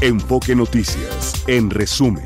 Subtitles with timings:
[0.00, 2.22] Enfoque Noticias, en resumen.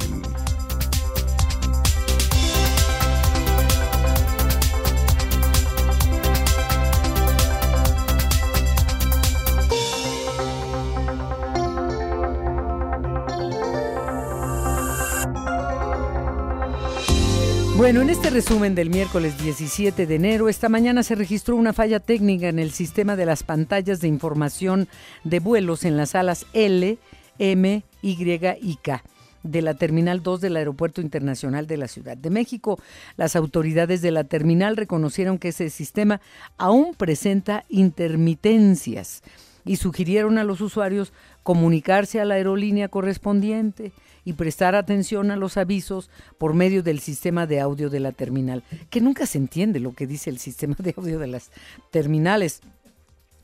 [17.78, 22.00] Bueno, en este resumen del miércoles 17 de enero, esta mañana se registró una falla
[22.00, 24.88] técnica en el sistema de las pantallas de información
[25.24, 26.98] de vuelos en las salas L,
[27.38, 29.02] M, Y y K
[29.42, 32.78] de la Terminal 2 del Aeropuerto Internacional de la Ciudad de México.
[33.16, 36.20] Las autoridades de la terminal reconocieron que ese sistema
[36.58, 39.22] aún presenta intermitencias
[39.64, 43.92] y sugirieron a los usuarios comunicarse a la aerolínea correspondiente
[44.24, 48.62] y prestar atención a los avisos por medio del sistema de audio de la terminal,
[48.90, 51.50] que nunca se entiende lo que dice el sistema de audio de las
[51.90, 52.60] terminales.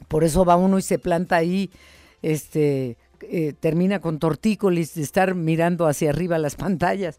[0.07, 1.71] Por eso va uno y se planta ahí,
[2.23, 7.19] este, eh, termina con tortícolis de estar mirando hacia arriba las pantallas.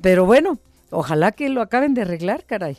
[0.00, 0.58] Pero bueno,
[0.90, 2.78] ojalá que lo acaben de arreglar, caray.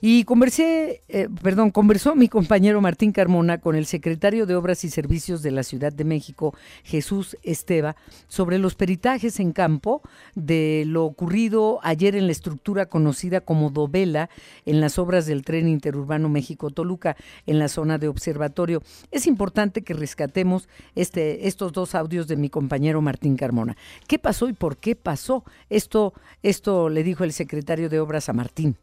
[0.00, 4.90] Y conversé, eh, perdón, conversó mi compañero Martín Carmona con el secretario de Obras y
[4.90, 7.96] Servicios de la Ciudad de México, Jesús Esteva,
[8.28, 10.02] sobre los peritajes en campo
[10.36, 14.30] de lo ocurrido ayer en la estructura conocida como Dovela
[14.66, 18.84] en las obras del tren interurbano México-Toluca en la zona de observatorio.
[19.10, 23.76] Es importante que rescatemos este, estos dos audios de mi compañero Martín Carmona.
[24.06, 25.42] ¿Qué pasó y por qué pasó?
[25.70, 28.76] Esto, esto le dijo el secretario de Obras a Martín.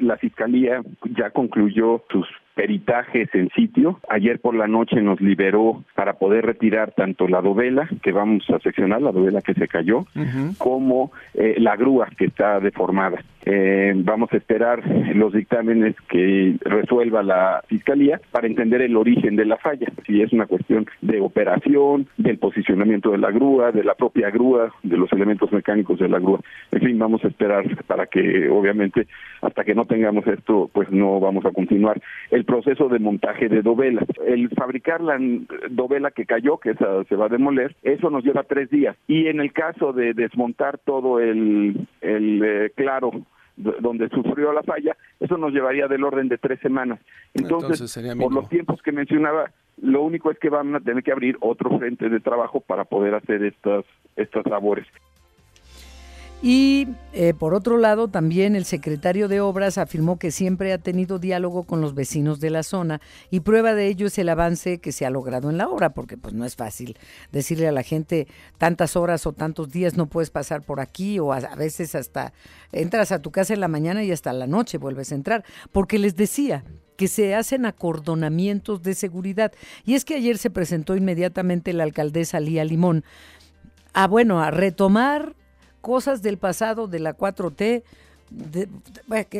[0.00, 0.82] La Fiscalía
[1.16, 4.00] ya concluyó sus peritajes en sitio.
[4.08, 8.58] Ayer por la noche nos liberó para poder retirar tanto la dovela que vamos a
[8.58, 10.06] seccionar, la dovela que se cayó,
[10.58, 13.22] como eh, la grúa que está deformada.
[13.46, 14.82] Eh, vamos a esperar
[15.14, 20.32] los dictámenes que resuelva la Fiscalía para entender el origen de la falla, si es
[20.32, 25.12] una cuestión de operación, del posicionamiento de la grúa, de la propia grúa, de los
[25.12, 26.40] elementos mecánicos de la grúa.
[26.72, 29.06] En fin, vamos a esperar para que, obviamente,
[29.42, 32.00] hasta que no tengamos esto, pues no vamos a continuar.
[32.30, 34.04] El proceso de montaje de dovela.
[34.26, 35.18] El fabricar la
[35.70, 38.96] dovela que cayó, que esa se va a demoler, eso nos lleva tres días.
[39.06, 43.12] Y en el caso de desmontar todo el, el eh, claro
[43.56, 47.00] donde sufrió la falla, eso nos llevaría del orden de tres semanas.
[47.34, 49.50] Entonces, por los tiempos que mencionaba,
[49.80, 53.14] lo único es que van a tener que abrir otro frente de trabajo para poder
[53.14, 53.84] hacer estas,
[54.16, 54.86] estas labores.
[56.46, 61.18] Y eh, por otro lado, también el secretario de Obras afirmó que siempre ha tenido
[61.18, 63.00] diálogo con los vecinos de la zona
[63.30, 66.18] y prueba de ello es el avance que se ha logrado en la obra, porque
[66.18, 66.98] pues no es fácil
[67.32, 68.28] decirle a la gente
[68.58, 72.34] tantas horas o tantos días no puedes pasar por aquí o a, a veces hasta
[72.72, 75.98] entras a tu casa en la mañana y hasta la noche vuelves a entrar, porque
[75.98, 76.62] les decía,
[76.98, 79.52] que se hacen acordonamientos de seguridad.
[79.86, 83.02] Y es que ayer se presentó inmediatamente la alcaldesa Lía Limón
[83.94, 85.34] a, bueno, a retomar
[85.84, 87.82] cosas del pasado de la 4T.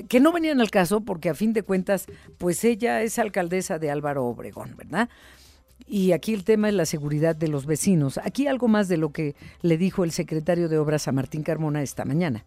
[0.08, 2.04] que, no venían al caso porque a fin de cuentas,
[2.36, 5.08] pues ella es alcaldesa de Álvaro Obregón, ¿verdad?
[5.86, 8.18] Y aquí el tema es la seguridad de los vecinos.
[8.18, 11.82] Aquí algo más de lo que le dijo el secretario de Obras a Martín Carmona
[11.82, 12.44] esta mañana.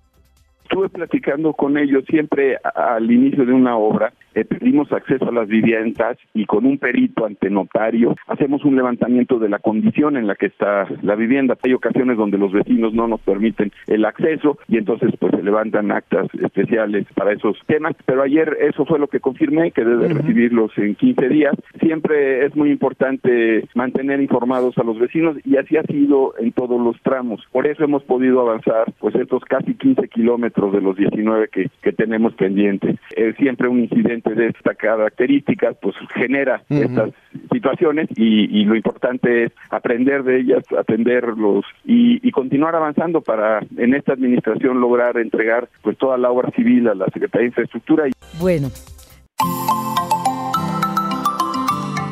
[0.69, 5.47] Estuve platicando con ellos siempre al inicio de una obra eh, pedimos acceso a las
[5.47, 10.35] viviendas y con un perito ante notario hacemos un levantamiento de la condición en la
[10.35, 11.57] que está la vivienda.
[11.63, 15.89] Hay ocasiones donde los vecinos no nos permiten el acceso y entonces pues se levantan
[15.91, 20.77] actas especiales para esos temas, pero ayer eso fue lo que confirmé, que debe recibirlos
[20.77, 21.55] en 15 días.
[21.79, 26.79] Siempre es muy importante mantener informados a los vecinos y así ha sido en todos
[26.79, 27.41] los tramos.
[27.53, 31.93] Por eso hemos podido avanzar pues estos casi 15 kilómetros de los 19 que, que
[31.93, 32.95] tenemos pendientes.
[33.15, 37.11] Es siempre un incidente de esta característica, pues genera estas
[37.51, 43.93] situaciones y, lo importante es aprender de ellas, atenderlos y, y, continuar avanzando para en
[43.93, 48.05] esta administración lograr entregar pues toda la obra civil a la Secretaría de Infraestructura.
[48.41, 48.67] Bueno.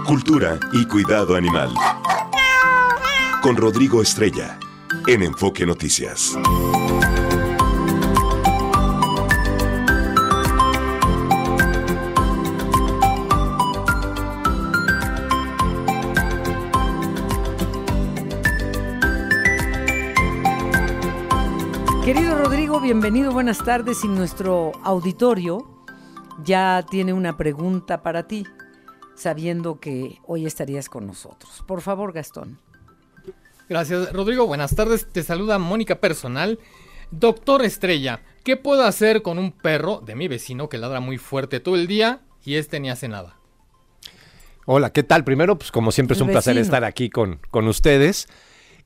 [0.07, 1.69] Cultura y cuidado animal.
[3.41, 4.57] Con Rodrigo Estrella,
[5.07, 6.37] en Enfoque Noticias.
[22.95, 24.05] Bienvenido, buenas tardes.
[24.05, 25.67] Y nuestro auditorio
[26.45, 28.45] ya tiene una pregunta para ti,
[29.15, 31.61] sabiendo que hoy estarías con nosotros.
[31.67, 32.57] Por favor, Gastón.
[33.67, 34.47] Gracias, Rodrigo.
[34.47, 35.11] Buenas tardes.
[35.11, 36.57] Te saluda Mónica Personal.
[37.11, 41.59] Doctor Estrella, ¿qué puedo hacer con un perro de mi vecino que ladra muy fuerte
[41.59, 43.35] todo el día y este ni hace nada?
[44.65, 45.25] Hola, ¿qué tal?
[45.25, 48.29] Primero, pues como siempre es un placer estar aquí con, con ustedes.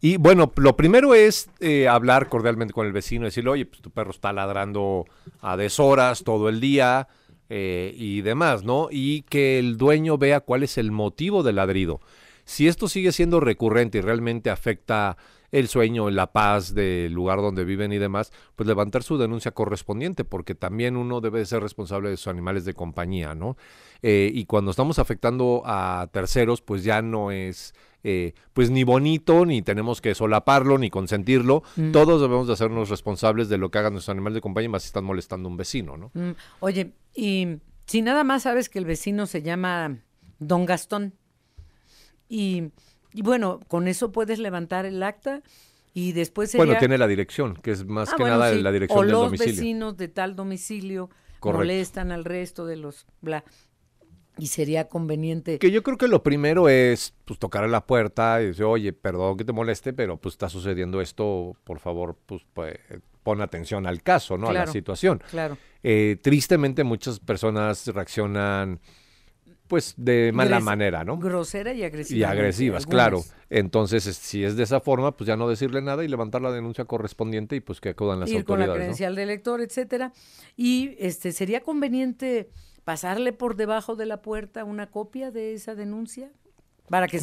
[0.02, 3.92] Y bueno, lo primero es eh, hablar cordialmente con el vecino, decirle, oye, pues tu
[3.92, 5.06] perro está ladrando
[5.42, 7.10] a deshoras todo el día
[7.50, 8.88] eh, y demás, ¿no?
[8.92, 12.00] Y que el dueño vea cuál es el motivo del ladrido.
[12.46, 15.18] Si esto sigue siendo recurrente y realmente afecta
[15.52, 20.24] el sueño, la paz del lugar donde viven y demás, pues levantar su denuncia correspondiente,
[20.24, 23.58] porque también uno debe ser responsable de sus animales de compañía, ¿no?
[24.02, 27.74] Eh, y cuando estamos afectando a terceros, pues ya no es
[28.04, 31.64] eh, pues ni bonito, ni tenemos que solaparlo, ni consentirlo.
[31.76, 31.92] Mm.
[31.92, 34.88] Todos debemos de hacernos responsables de lo que hagan nuestros animales de compañía, más si
[34.88, 36.12] están molestando a un vecino, ¿no?
[36.14, 36.32] Mm.
[36.60, 39.98] Oye, y si nada más sabes que el vecino se llama
[40.40, 41.14] Don Gastón,
[42.28, 42.72] y
[43.14, 45.42] y bueno, con eso puedes levantar el acta
[45.94, 49.02] y después Bueno, tiene la dirección, que es más ah, que nada la dirección o
[49.02, 51.10] del los vecinos de tal domicilio
[51.42, 53.44] molestan al resto de los bla
[54.40, 55.60] y sería conveniente.
[55.60, 58.94] Que yo creo que lo primero es pues tocar a la puerta y decir, oye,
[58.94, 62.78] perdón que te moleste, pero pues está sucediendo esto, por favor, pues, pues
[63.24, 64.50] pon atención al caso, ¿no?
[64.50, 65.22] a la situación.
[65.30, 65.58] Claro.
[65.84, 68.80] Eh, tristemente muchas personas reaccionan
[69.70, 71.20] pues de mala manera, ¿no?
[71.20, 72.20] Grosera y agresiva.
[72.20, 73.24] Y agresivas, claro.
[73.52, 76.86] Entonces, si es de esa forma, pues ya no decirle nada y levantar la denuncia
[76.86, 78.68] correspondiente y pues que acudan las Ir autoridades.
[78.68, 80.12] con la credencial del elector, etcétera.
[80.58, 82.50] Y este sería conveniente
[82.84, 86.32] pasarle por debajo de la puerta una copia de esa denuncia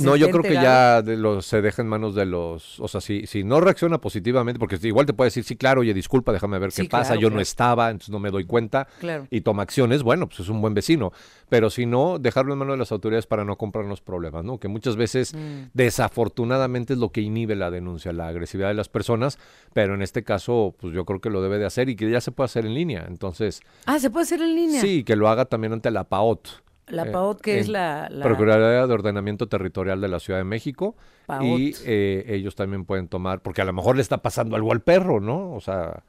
[0.01, 1.03] no, yo creo que ya
[1.41, 5.07] se deja en manos de los, o sea, si, si no reacciona positivamente, porque igual
[5.07, 8.11] te puede decir, sí, claro, oye, disculpa, déjame ver qué pasa, yo no estaba, entonces
[8.11, 8.87] no me doy cuenta,
[9.31, 11.13] y toma acciones, bueno, pues es un buen vecino,
[11.49, 14.59] pero si no, dejarlo en manos de las autoridades para no comprarnos problemas, ¿no?
[14.59, 15.71] Que muchas veces, mm.
[15.75, 19.39] desafortunadamente, es lo que inhibe la denuncia, la agresividad de las personas,
[19.73, 22.21] pero en este caso, pues yo creo que lo debe de hacer y que ya
[22.21, 23.61] se puede hacer en línea, entonces...
[23.87, 24.81] Ah, ¿se puede hacer en línea?
[24.81, 26.66] Sí, que lo haga también ante la PAOT.
[26.89, 30.97] La eh, PAOT, que es la, Procuraduría de Ordenamiento Territorial de la Ciudad de México.
[31.43, 34.81] Y eh, ellos también pueden tomar, porque a lo mejor le está pasando algo al
[34.81, 35.53] perro, ¿no?
[35.53, 36.05] O sea,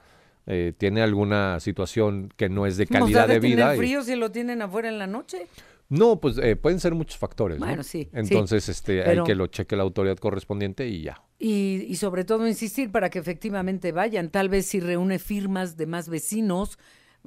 [0.46, 3.72] eh, tiene alguna situación que no es de calidad de, vida.
[3.72, 5.48] ¿Tiene frío si lo tienen afuera en la noche?
[5.90, 7.58] No, pues pueden ser muchos factores.
[7.58, 8.10] Bueno, sí.
[8.14, 11.24] Entonces, este, hay que lo cheque la autoridad correspondiente y ya.
[11.40, 14.30] Y, y sobre todo insistir para que efectivamente vayan.
[14.30, 16.78] Tal vez si reúne firmas de más vecinos,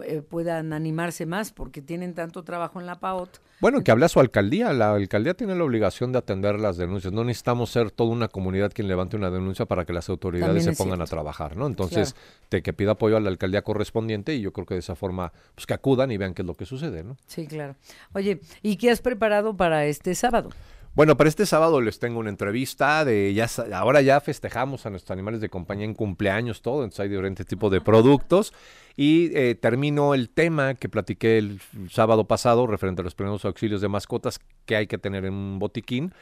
[0.02, 3.38] eh, puedan animarse más porque tienen tanto trabajo en la PAOT.
[3.60, 4.72] Bueno, que hable a su alcaldía.
[4.72, 7.12] La alcaldía tiene la obligación de atender las denuncias.
[7.12, 10.72] No necesitamos ser toda una comunidad quien levante una denuncia para que las autoridades se
[10.72, 11.66] pongan a trabajar, ¿no?
[11.66, 12.16] Entonces,
[12.48, 15.32] te que pida apoyo a la alcaldía correspondiente y yo creo que de esa forma,
[15.54, 17.16] pues que acudan y vean qué es lo que sucede, ¿no?
[17.26, 17.76] Sí, claro.
[18.14, 20.50] Oye, ¿y qué has preparado para este sábado?
[20.92, 25.12] Bueno, para este sábado les tengo una entrevista de ya ahora ya festejamos a nuestros
[25.12, 28.52] animales de compañía en cumpleaños todo, entonces hay diferentes tipos de productos
[28.96, 33.80] y eh, termino el tema que platiqué el sábado pasado referente a los primeros auxilios
[33.80, 36.12] de mascotas que hay que tener en un botiquín.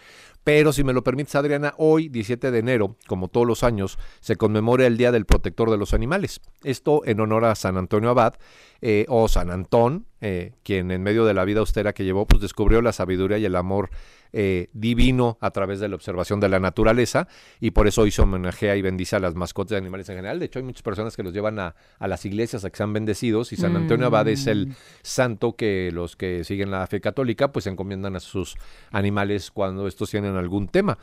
[0.44, 4.36] Pero si me lo permites, Adriana, hoy, 17 de enero, como todos los años, se
[4.36, 6.40] conmemora el Día del Protector de los Animales.
[6.62, 8.34] Esto en honor a San Antonio Abad,
[8.80, 12.40] eh, o San Antón, eh, quien en medio de la vida austera que llevó, pues
[12.40, 13.90] descubrió la sabiduría y el amor
[14.32, 17.28] eh, divino a través de la observación de la naturaleza
[17.60, 20.38] y por eso hoy se homenajea y bendice a las mascotas de animales en general.
[20.38, 23.52] De hecho, hay muchas personas que los llevan a, las iglesias a que sean bendecidos
[23.52, 24.75] y San Antonio Abad es el mm.
[25.02, 28.56] santo que los que siguen la fe católica pues encomiendan a sus
[28.90, 30.98] animales cuando estos tienen algún tema.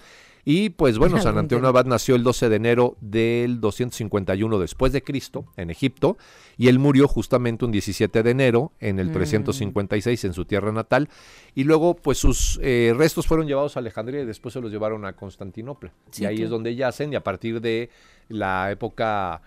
[0.45, 5.03] Y pues bueno, San Antonio Abad nació el 12 de enero del 251 después de
[5.03, 6.17] Cristo en Egipto
[6.55, 10.27] y él murió justamente un 17 de enero en el 356 mm.
[10.27, 11.09] en su tierra natal
[11.55, 15.03] y luego pues sus eh, restos fueron llevados a Alejandría y después se los llevaron
[15.05, 15.91] a Constantinopla.
[16.17, 17.89] y ahí es donde yacen y a partir de
[18.29, 19.41] la época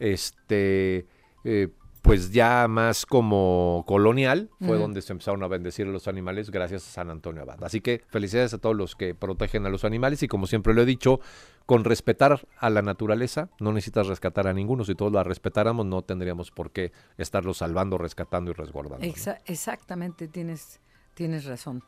[0.00, 1.06] este
[1.44, 1.68] eh,
[2.02, 6.86] pues ya más como colonial, fue donde se empezaron a bendecir a los animales gracias
[6.86, 7.62] a San Antonio Abad.
[7.62, 10.82] Así que felicidades a todos los que protegen a los animales y como siempre lo
[10.82, 11.20] he dicho,
[11.66, 16.02] con respetar a la naturaleza, no necesitas rescatar a ninguno, si todos la respetáramos no
[16.02, 19.06] tendríamos por qué estarlos salvando, rescatando y resguardando.
[19.46, 20.80] Exactamente, tienes,
[21.14, 21.82] tienes razón.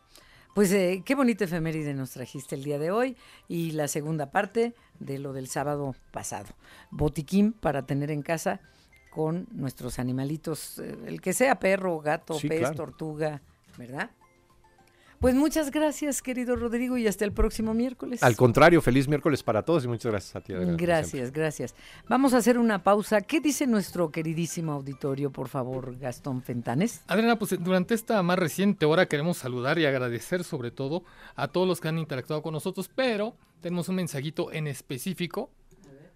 [0.55, 3.17] Pues eh, qué bonita efeméride nos trajiste el día de hoy
[3.49, 6.49] y la segunda parte de lo del sábado pasado.
[6.91, 8.61] Botiquín para tener en casa
[9.13, 13.43] con nuestros animalitos, eh, el que sea perro, gato, pez, tortuga,
[13.77, 14.11] ¿verdad?
[15.21, 18.25] Pues muchas gracias, querido Rodrigo, y hasta el próximo miércoles.
[18.25, 20.53] Al contrario, feliz miércoles para todos y muchas gracias a ti.
[20.53, 21.77] gracias, gracias.
[22.09, 23.21] Vamos a hacer una pausa.
[23.21, 27.03] ¿Qué dice nuestro queridísimo auditorio, por favor, Gastón Fentanes?
[27.07, 31.05] Adriana, pues durante esta más reciente hora queremos saludar y agradecer sobre todo
[31.37, 35.51] a todos los que han interactuado con nosotros, pero tenemos un mensajito en específico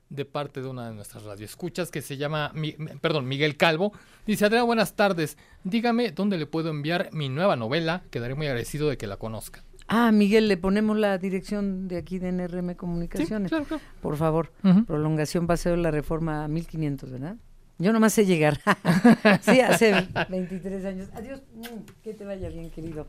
[0.09, 2.53] de parte de una de nuestras radioescuchas que se llama,
[3.01, 3.93] perdón, Miguel Calvo.
[4.27, 5.37] Dice, Adriana, buenas tardes.
[5.65, 8.03] Dígame dónde le puedo enviar mi nueva novela.
[8.11, 9.65] Quedaré muy agradecido de que la conozca.
[9.89, 13.51] Ah, Miguel, le ponemos la dirección de aquí de NRM Comunicaciones.
[13.51, 13.83] claro, claro.
[14.03, 14.53] Por favor,
[14.87, 17.37] prolongación Paseo de la Reforma a 1500, ¿verdad?
[17.79, 18.61] Yo nomás sé llegar.
[19.43, 21.09] sí, hace 23 años.
[21.15, 23.07] Adiós, mm, que te vaya bien, querido.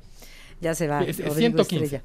[0.61, 1.01] Ya se va.
[1.03, 1.95] Es- es Rodrigo 115.
[1.97, 2.03] Estrella.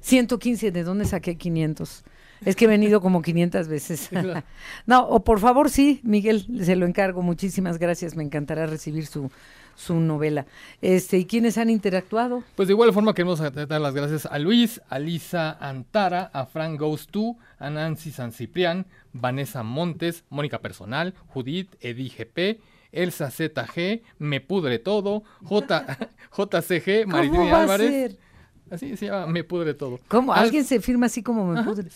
[0.00, 2.04] 115, ¿de dónde saqué 500?
[2.44, 4.10] Es que he venido como 500 veces.
[4.86, 7.22] no, o por favor, sí, Miguel, se lo encargo.
[7.22, 8.16] Muchísimas gracias.
[8.16, 9.30] Me encantará recibir su,
[9.76, 10.46] su novela.
[10.80, 12.42] Este, ¿Y quiénes han interactuado?
[12.56, 16.80] Pues de igual forma queremos dar las gracias a Luis, a Lisa Antara, a Frank
[16.80, 22.60] Goes To, a Nancy San Ciprián, Vanessa Montes, Mónica Personal, Judith, Edi GP,
[22.92, 25.98] Elsa ZG, Me Pudre Todo, J,
[26.36, 27.90] JCG, ¿Cómo Maritini va a Álvarez.
[27.90, 28.16] ser?
[28.72, 30.00] Así se llama Me Pudre Todo.
[30.08, 30.32] ¿Cómo?
[30.32, 31.88] Al- ¿Alguien se firma así como me pudre?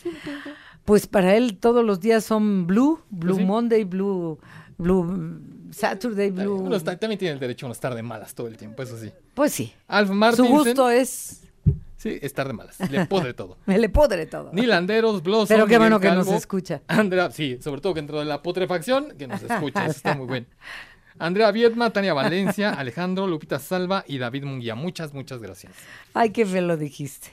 [0.84, 3.46] Pues para él todos los días son Blue, Blue Pues.
[3.46, 4.38] Monday, Blue,
[4.78, 5.40] Blue
[5.70, 6.54] Saturday, Blue.
[6.60, 8.96] Uno está- también tiene el derecho a no estar de malas todo el tiempo, eso
[8.98, 9.10] sí.
[9.34, 9.72] Pues sí.
[9.88, 10.52] Alf Su Martinsen.
[10.54, 11.42] gusto es.
[11.96, 12.78] Sí, estar de malas.
[12.90, 13.56] Le pudre todo.
[13.66, 14.50] Me le pudre todo.
[14.52, 16.82] Nilanderos, Blossom, Pero qué Miguel bueno que nos escucha.
[16.86, 20.26] Andrea, sí, sobre todo que dentro de la putrefacción, que nos escucha, eso está muy
[20.26, 20.46] bueno.
[21.18, 24.74] Andrea Viedma, Tania Valencia, Alejandro, Lupita Salva y David Munguía.
[24.74, 25.72] Muchas, muchas gracias.
[26.14, 27.28] Ay, qué feo lo dijiste.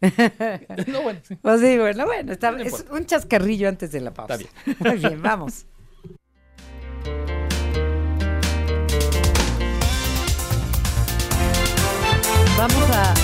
[0.86, 1.36] No, bueno, sí.
[1.36, 4.34] Pues sí, bueno, bueno, está, No es un chascarrillo antes de la pausa.
[4.34, 4.48] Está
[4.90, 5.66] Muy bien, vamos.
[12.58, 13.14] Vamos a,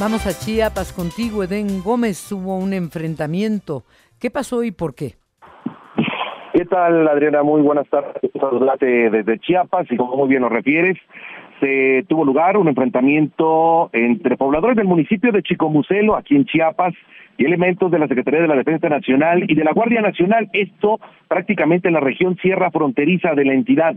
[0.00, 2.30] vamos a Chiapas contigo, Eden Gómez.
[2.32, 3.84] Hubo un enfrentamiento.
[4.18, 5.16] ¿Qué pasó y por qué?
[6.66, 7.44] ¿Qué tal, Adriana?
[7.44, 8.14] Muy buenas tardes.
[8.80, 10.98] Desde Chiapas y como muy bien lo refieres,
[11.60, 16.92] se tuvo lugar un enfrentamiento entre pobladores del municipio de Chicomucelo, aquí en Chiapas,
[17.38, 20.98] y elementos de la Secretaría de la Defensa Nacional y de la Guardia Nacional, esto
[21.28, 23.94] prácticamente en la región sierra fronteriza de la entidad.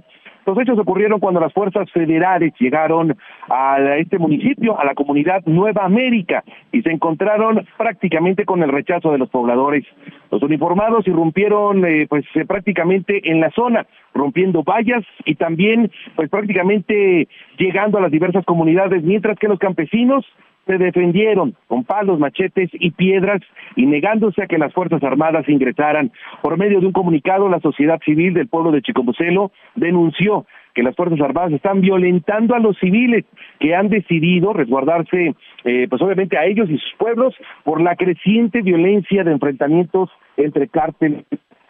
[0.49, 3.15] Los hechos ocurrieron cuando las fuerzas federales llegaron
[3.51, 9.11] a este municipio, a la comunidad Nueva América, y se encontraron prácticamente con el rechazo
[9.11, 9.85] de los pobladores.
[10.31, 16.31] Los uniformados irrumpieron eh, pues eh, prácticamente en la zona, rompiendo vallas y también pues
[16.31, 17.27] prácticamente
[17.59, 20.25] llegando a las diversas comunidades, mientras que los campesinos
[20.69, 23.41] se defendieron con palos, machetes y piedras
[23.75, 26.11] y negándose a que las Fuerzas Armadas ingresaran.
[26.43, 30.45] Por medio de un comunicado, la sociedad civil del pueblo de Chicomucelo denunció
[30.75, 33.25] que las Fuerzas Armadas están violentando a los civiles
[33.59, 35.33] que han decidido resguardarse,
[35.63, 37.33] eh, pues obviamente a ellos y sus pueblos
[37.63, 41.25] por la creciente violencia de enfrentamientos entre cárteles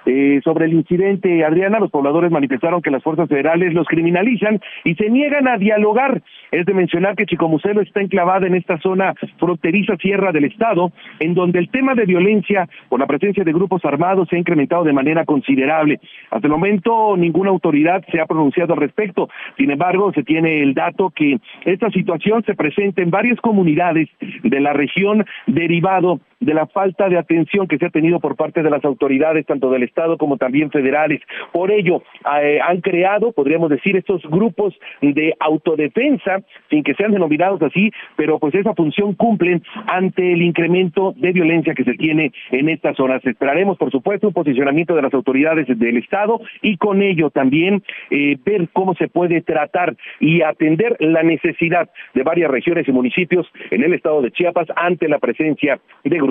[0.05, 4.95] eh, sobre el incidente, Adriana, los pobladores manifestaron que las fuerzas federales los criminalizan y
[4.95, 6.21] se niegan a dialogar.
[6.51, 11.33] Es de mencionar que Chicomucelo está enclavada en esta zona fronteriza sierra del estado, en
[11.33, 14.93] donde el tema de violencia por la presencia de grupos armados se ha incrementado de
[14.93, 15.99] manera considerable.
[16.31, 19.29] Hasta el momento ninguna autoridad se ha pronunciado al respecto.
[19.57, 24.09] Sin embargo, se tiene el dato que esta situación se presenta en varias comunidades
[24.43, 28.63] de la región derivado de la falta de atención que se ha tenido por parte
[28.63, 31.21] de las autoridades, tanto del Estado como también federales.
[31.51, 32.01] Por ello,
[32.41, 38.39] eh, han creado, podríamos decir, estos grupos de autodefensa, sin que sean denominados así, pero
[38.39, 43.25] pues esa función cumplen ante el incremento de violencia que se tiene en estas zonas.
[43.25, 48.37] Esperaremos, por supuesto, un posicionamiento de las autoridades del Estado y con ello también eh,
[48.45, 53.83] ver cómo se puede tratar y atender la necesidad de varias regiones y municipios en
[53.83, 56.28] el estado de Chiapas ante la presencia de grupos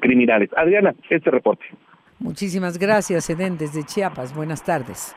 [0.00, 0.50] criminales.
[0.56, 1.64] Adriana, este reporte.
[2.18, 4.34] Muchísimas gracias, Eden, desde Chiapas.
[4.34, 5.14] Buenas tardes.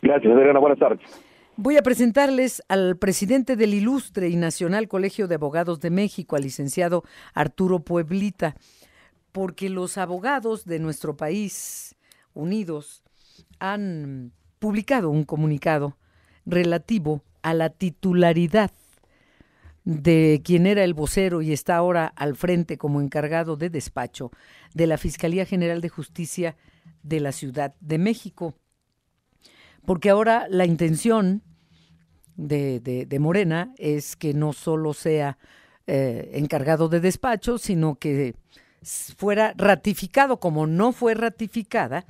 [0.00, 0.60] Gracias, Adriana.
[0.60, 1.00] Buenas tardes.
[1.56, 6.42] Voy a presentarles al presidente del Ilustre y Nacional Colegio de Abogados de México, al
[6.42, 7.02] licenciado
[7.34, 8.54] Arturo Pueblita,
[9.32, 11.96] porque los abogados de nuestro país,
[12.32, 13.02] unidos,
[13.58, 15.96] han publicado un comunicado
[16.46, 18.70] relativo a la titularidad
[19.88, 24.30] de quien era el vocero y está ahora al frente como encargado de despacho
[24.74, 26.56] de la Fiscalía General de Justicia
[27.02, 28.54] de la Ciudad de México.
[29.86, 31.42] Porque ahora la intención
[32.36, 35.38] de, de, Morena es que no solo sea
[35.86, 38.34] eh, encargado de despacho, sino que
[39.16, 42.04] fuera ratificado, como no fue ratificada,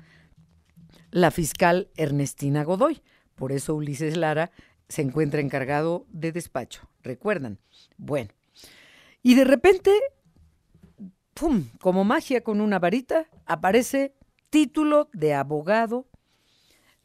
[1.12, 3.02] la fiscal Ernestina Godoy.
[3.36, 4.50] Por eso Ulises Lara
[4.88, 6.88] se encuentra encargado de despacho.
[7.04, 7.60] ¿Recuerdan?
[7.98, 8.30] Bueno.
[9.22, 9.90] Y de repente,
[11.34, 11.66] ¡pum!
[11.80, 14.14] Como magia con una varita, aparece
[14.50, 16.06] título de abogado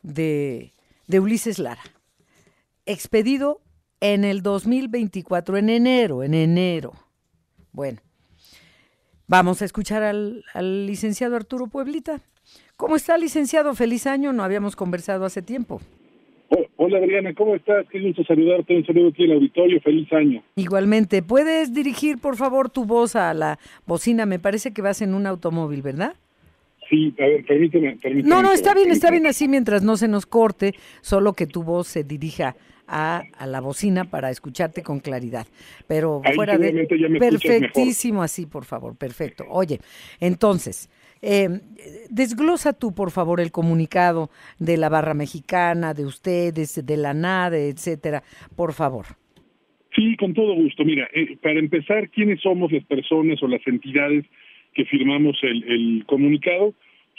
[0.01, 0.73] de,
[1.07, 1.83] de Ulises Lara.
[2.85, 3.61] Expedido
[3.99, 6.93] en el 2024, en enero, en enero.
[7.71, 8.01] Bueno,
[9.27, 12.21] vamos a escuchar al, al licenciado Arturo Pueblita.
[12.77, 13.73] ¿Cómo está, licenciado?
[13.73, 15.81] Feliz año, no habíamos conversado hace tiempo.
[16.85, 17.85] Hola Adriana, ¿cómo estás?
[17.89, 20.43] Qué gusto saludarte, un saludo aquí al auditorio, feliz año.
[20.57, 24.25] Igualmente, ¿puedes dirigir por favor tu voz a la bocina?
[24.25, 26.15] Me parece que vas en un automóvil, ¿verdad?
[26.89, 27.95] Sí, a ver, permíteme.
[28.01, 31.47] permíteme no, no, está bien, está bien así mientras no se nos corte, solo que
[31.47, 35.47] tu voz se dirija a, a la bocina para escucharte con claridad.
[35.87, 36.87] Pero fuera de...
[37.19, 39.45] Perfectísimo así, por favor, perfecto.
[39.49, 39.79] Oye,
[40.19, 40.89] entonces,
[41.21, 41.49] eh,
[42.09, 47.69] desglosa tú, por favor, el comunicado de la barra mexicana, de ustedes, de la NADE,
[47.69, 48.23] etcétera,
[48.55, 49.05] por favor.
[49.95, 50.83] Sí, con todo gusto.
[50.83, 54.25] Mira, eh, para empezar, ¿quiénes somos las personas o las entidades
[54.73, 56.73] que firmamos el, el comunicado?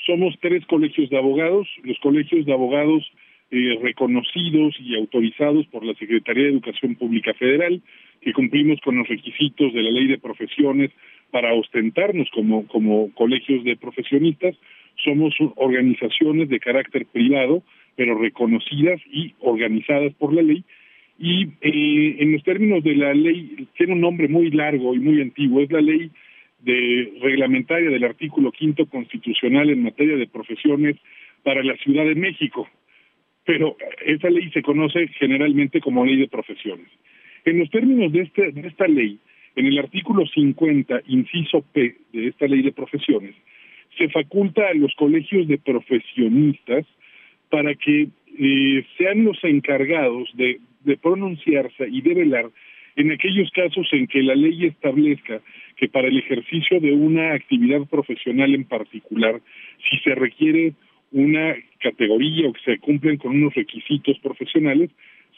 [0.05, 3.05] Somos tres colegios de abogados, los colegios de abogados
[3.51, 7.81] eh, reconocidos y autorizados por la Secretaría de Educación Pública Federal,
[8.21, 10.91] que cumplimos con los requisitos de la ley de profesiones
[11.31, 14.57] para ostentarnos como, como colegios de profesionistas,
[15.03, 17.63] somos organizaciones de carácter privado,
[17.97, 20.65] pero reconocidas y organizadas por la ley.
[21.19, 25.21] Y eh, en los términos de la ley, tiene un nombre muy largo y muy
[25.21, 26.11] antiguo, es la ley
[26.61, 30.97] de reglamentaria del artículo quinto constitucional en materia de profesiones
[31.43, 32.69] para la Ciudad de México.
[33.45, 36.89] Pero esa ley se conoce generalmente como ley de profesiones.
[37.45, 39.19] En los términos de, este, de esta ley,
[39.57, 43.35] en el artículo 50, inciso P de esta ley de profesiones,
[43.99, 46.87] se faculta a los colegios de profesionistas
[47.51, 48.09] para que
[48.39, 52.51] eh, sean los encargados de, de pronunciarse y de velar
[52.97, 55.41] en aquellos casos en que la ley establezca
[55.77, 59.41] que para el ejercicio de una actividad profesional en particular,
[59.89, 60.75] si se requiere
[61.15, 64.91] una categoría o que se cumplen con unos requisitos profesionales,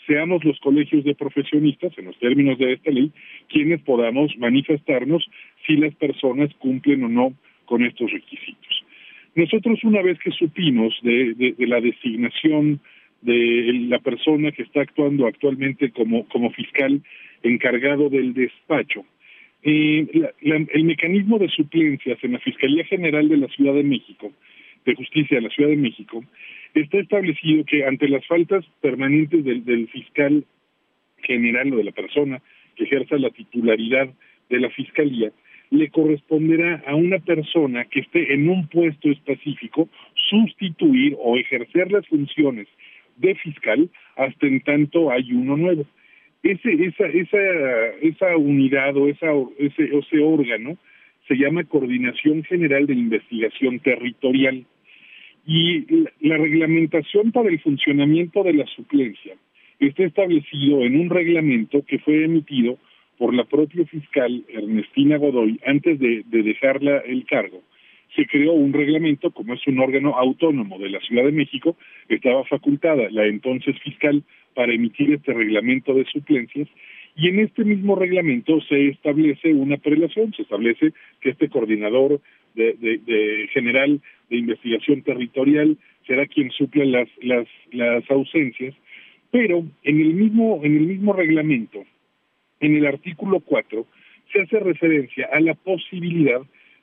[0.07, 3.13] seamos los colegios de profesionistas, en los términos de esta ley,
[3.49, 5.29] quienes podamos manifestarnos
[5.67, 7.35] si las personas cumplen o no
[7.67, 8.85] con estos requisitos.
[9.35, 12.81] Nosotros una vez que supimos de, la designación
[13.21, 17.03] de la persona que está actuando actualmente como, como fiscal
[17.43, 19.05] encargado del despacho,
[19.63, 20.07] eh,
[20.41, 24.33] el mecanismo de suplencias en la Fiscalía General de la Ciudad de México,
[24.87, 26.25] de Justicia de la Ciudad de México,
[26.75, 30.45] está establecido que ante las faltas permanentes del, fiscal
[31.19, 32.41] general o de la persona
[32.77, 34.09] que ejerza la titularidad
[34.49, 35.33] de la fiscalía,
[35.71, 42.07] le corresponderá a una persona que esté en un puesto específico sustituir o ejercer las
[42.07, 42.69] funciones
[43.17, 45.85] de fiscal hasta en tanto hay uno nuevo.
[46.43, 47.39] Ese, esa, esa,
[48.03, 50.79] esa unidad o esa, ese, ese órgano
[51.27, 54.65] se llama Coordinación General de Investigación Territorial.
[55.47, 55.87] Y
[56.21, 59.35] la reglamentación para el funcionamiento de la suplencia
[59.79, 62.79] está establecido en un reglamento que fue emitido
[63.17, 67.63] por la propia fiscal Ernestina Godoy antes de, de dejarla el cargo.
[68.15, 71.77] Se creó un reglamento, como es un órgano autónomo de la Ciudad de México,
[72.09, 74.23] estaba facultada la entonces fiscal
[74.55, 76.69] para emitir este reglamento de suplencias
[77.17, 82.21] y en este mismo reglamento se establece una prelación, se establece que este coordinador
[82.55, 84.01] de, general
[84.31, 86.51] de investigación territorial será quien
[86.93, 87.09] las,
[87.73, 88.75] las ausencias,
[89.31, 91.85] pero en el mismo, en el mismo reglamento,
[92.61, 93.87] en el artículo 4,
[94.33, 96.41] se hace referencia a la posibilidad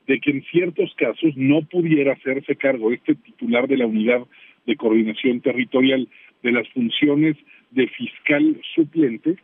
[0.08, 4.26] de que en ciertos casos no pudiera hacerse cargo este titular de la unidad
[4.66, 6.08] de coordinación territorial
[6.42, 7.38] de las funciones
[7.72, 9.38] de fiscal suplente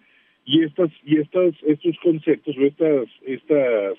[0.49, 3.97] y estas y estas estos conceptos o estas estas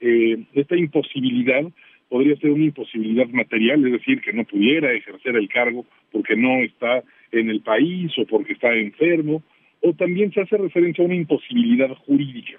[0.00, 1.62] eh, esta imposibilidad
[2.08, 6.58] podría ser una imposibilidad material, es decir, que no pudiera ejercer el cargo porque no
[6.64, 9.42] está en el país o porque está enfermo,
[9.80, 12.58] o también se hace referencia a una imposibilidad jurídica.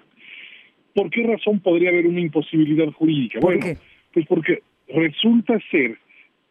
[0.94, 3.38] ¿Por qué razón podría haber una imposibilidad jurídica?
[3.40, 3.66] bueno,
[4.12, 5.98] pues porque resulta ser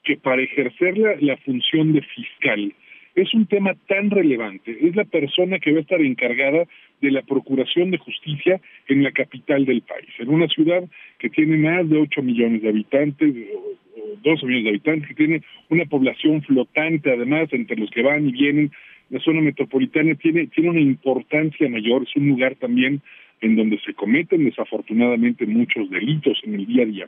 [0.03, 2.73] que para ejercer la, la función de fiscal
[3.15, 6.65] es un tema tan relevante, es la persona que va a estar encargada
[7.01, 10.83] de la Procuración de Justicia en la capital del país, en una ciudad
[11.17, 13.75] que tiene más de 8 millones de habitantes, o
[14.21, 18.31] 12 millones de habitantes, que tiene una población flotante además entre los que van y
[18.33, 18.71] vienen.
[19.09, 23.01] La zona metropolitana tiene, tiene una importancia mayor, es un lugar también
[23.41, 27.07] en donde se cometen desafortunadamente muchos delitos en el día a día.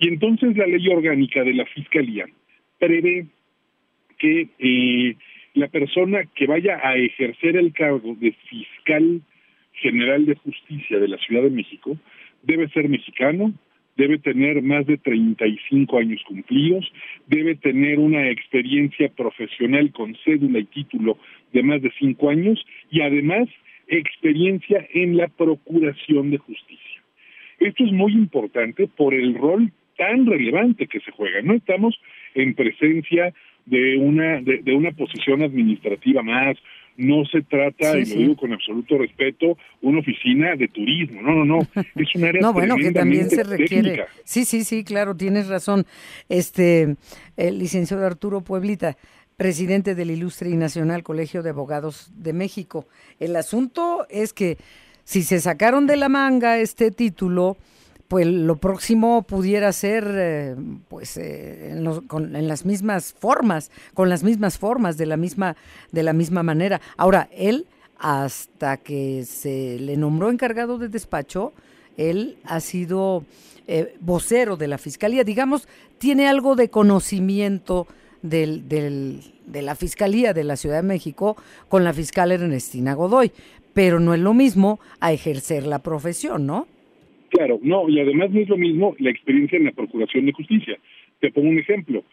[0.00, 2.26] Y entonces la ley orgánica de la Fiscalía
[2.78, 3.26] prevé
[4.18, 5.16] que eh,
[5.54, 9.22] la persona que vaya a ejercer el cargo de fiscal
[9.74, 11.96] general de justicia de la Ciudad de México
[12.42, 13.54] debe ser mexicano,
[13.96, 16.92] debe tener más de 35 años cumplidos,
[17.26, 21.18] debe tener una experiencia profesional con cédula y título
[21.52, 23.48] de más de 5 años y además
[23.86, 27.02] experiencia en la procuración de justicia.
[27.60, 31.40] Esto es muy importante por el rol tan relevante que se juega.
[31.42, 31.98] No estamos
[32.34, 33.32] en presencia
[33.66, 36.56] de una de, de una posición administrativa más,
[36.96, 38.14] no se trata, Sí, y sí.
[38.14, 41.22] lo digo con absoluto respeto, una oficina de turismo.
[41.22, 41.58] No, no, no.
[41.96, 43.82] Es un área No, bueno, que también se requiere.
[43.82, 44.06] técnica.
[44.24, 45.86] Sí, sí, sí, claro, tienes razón.
[46.28, 46.94] Este,
[47.36, 48.96] el licenciado Arturo Pueblita,
[49.36, 52.86] presidente del Ilustre y Nacional Colegio de Abogados de México.
[53.18, 54.56] El asunto es que
[55.02, 57.56] si se sacaron de la manga este título,
[58.08, 60.56] pues lo próximo pudiera ser, eh,
[60.88, 65.56] pues, eh, en, en las mismas formas, con las mismas formas, de la misma,
[65.90, 66.80] de la misma manera.
[66.96, 67.66] Ahora, él,
[67.98, 71.52] hasta que se le nombró encargado de despacho,
[71.96, 73.24] él ha sido
[73.66, 75.66] eh, vocero de la fiscalía, digamos,
[75.98, 77.86] tiene algo de conocimiento
[78.20, 81.36] del, del- de la fiscalía de la Ciudad de México
[81.68, 83.32] con la fiscal Ernestina Godoy,
[83.72, 86.66] pero no es lo mismo a ejercer la profesión, ¿no?
[87.34, 90.78] Claro, no, y además no es lo mismo la experiencia en la Procuración de Justicia.
[91.20, 92.04] Te pongo un ejemplo.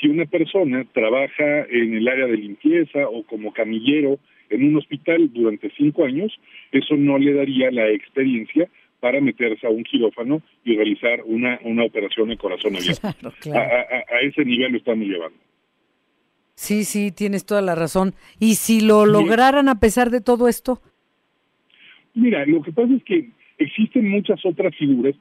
[0.00, 4.18] Si una persona trabaja en el área de limpieza o como camillero
[4.50, 6.32] en un hospital durante cinco años,
[6.70, 8.68] eso no le daría la experiencia
[9.00, 13.00] para meterse a un quirófano y realizar una, una operación de corazón abierto.
[13.00, 13.60] Claro, A, claro.
[13.60, 15.38] a- a ese nivel lo estamos llevando.
[16.54, 18.14] Sí, sí, tienes toda la razón.
[18.38, 20.80] ¿Y si lo lograran a pesar de todo esto?
[22.14, 25.14] Mira, lo que pasa es que existen muchas otras figuras.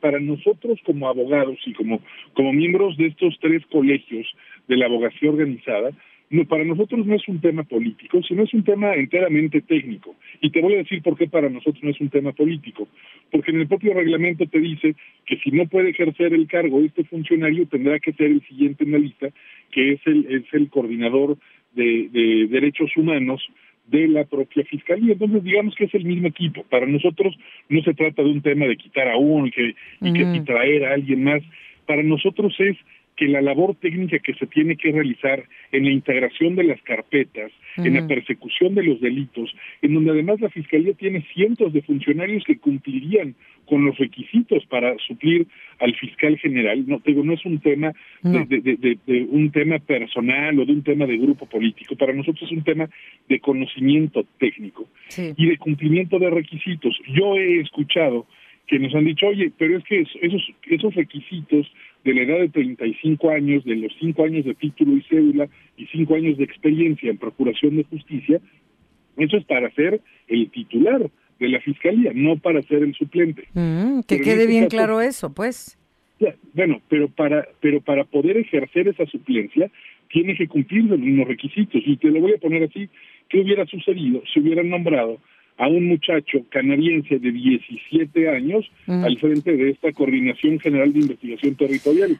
[0.00, 2.00] Para nosotros como abogados y como,
[2.34, 4.26] como miembros de estos tres colegios
[4.68, 5.90] de la abogacía organizada,
[6.30, 10.16] no, para nosotros no es un tema político, sino es un tema enteramente técnico.
[10.40, 12.88] Y te voy a decir por qué para nosotros no es un tema político.
[13.30, 14.94] Porque en el propio reglamento te dice
[15.26, 18.92] que si no puede ejercer el cargo este funcionario, tendrá que ser el siguiente en
[18.92, 19.28] la lista,
[19.70, 21.36] que es el, es el coordinador
[21.74, 23.46] de, de derechos humanos
[23.86, 25.12] de la propia fiscalía.
[25.12, 26.64] Entonces, digamos que es el mismo equipo.
[26.64, 27.36] Para nosotros
[27.68, 30.40] no se trata de un tema de quitar a uno y, que, y, que, y
[30.40, 31.42] traer a alguien más.
[31.86, 32.76] Para nosotros es
[33.22, 37.52] que la labor técnica que se tiene que realizar en la integración de las carpetas,
[37.76, 42.42] en la persecución de los delitos, en donde además la Fiscalía tiene cientos de funcionarios
[42.44, 45.46] que cumplirían con los requisitos para suplir
[45.78, 46.84] al fiscal general.
[46.88, 47.92] No, digo, no es un tema
[48.24, 48.44] No.
[48.44, 51.94] de, de- de- de- de un tema personal o de un tema de grupo político.
[51.94, 52.88] Para nosotros es un tema
[53.28, 55.32] de conocimiento técnico Sí.
[55.36, 56.98] y de cumplimiento de requisitos.
[57.14, 58.26] Yo he escuchado
[58.66, 61.70] que nos han dicho, oye, pero es que es- esos, esos requisitos
[62.04, 65.86] de la edad de 35 años, de los 5 años de título y cédula y
[65.86, 68.40] 5 años de experiencia en procuración de justicia,
[69.16, 73.48] eso es para ser el titular de la fiscalía, no para ser el suplente.
[73.54, 75.78] Mm, que Pero quede este bien caso- claro eso, pues.
[76.20, 79.70] Ya, Bueno, pero para, pero para poder ejercer esa suplencia
[80.10, 81.82] tiene que cumplir los mismos requisitos.
[81.84, 82.88] Y te lo voy a poner así,
[83.28, 85.18] ¿qué hubiera sucedido si hubieran nombrado
[85.58, 89.04] a un muchacho canadiense de 17 años Ujú.
[89.04, 92.18] al frente de esta Coordinación General de Investigación Territorial?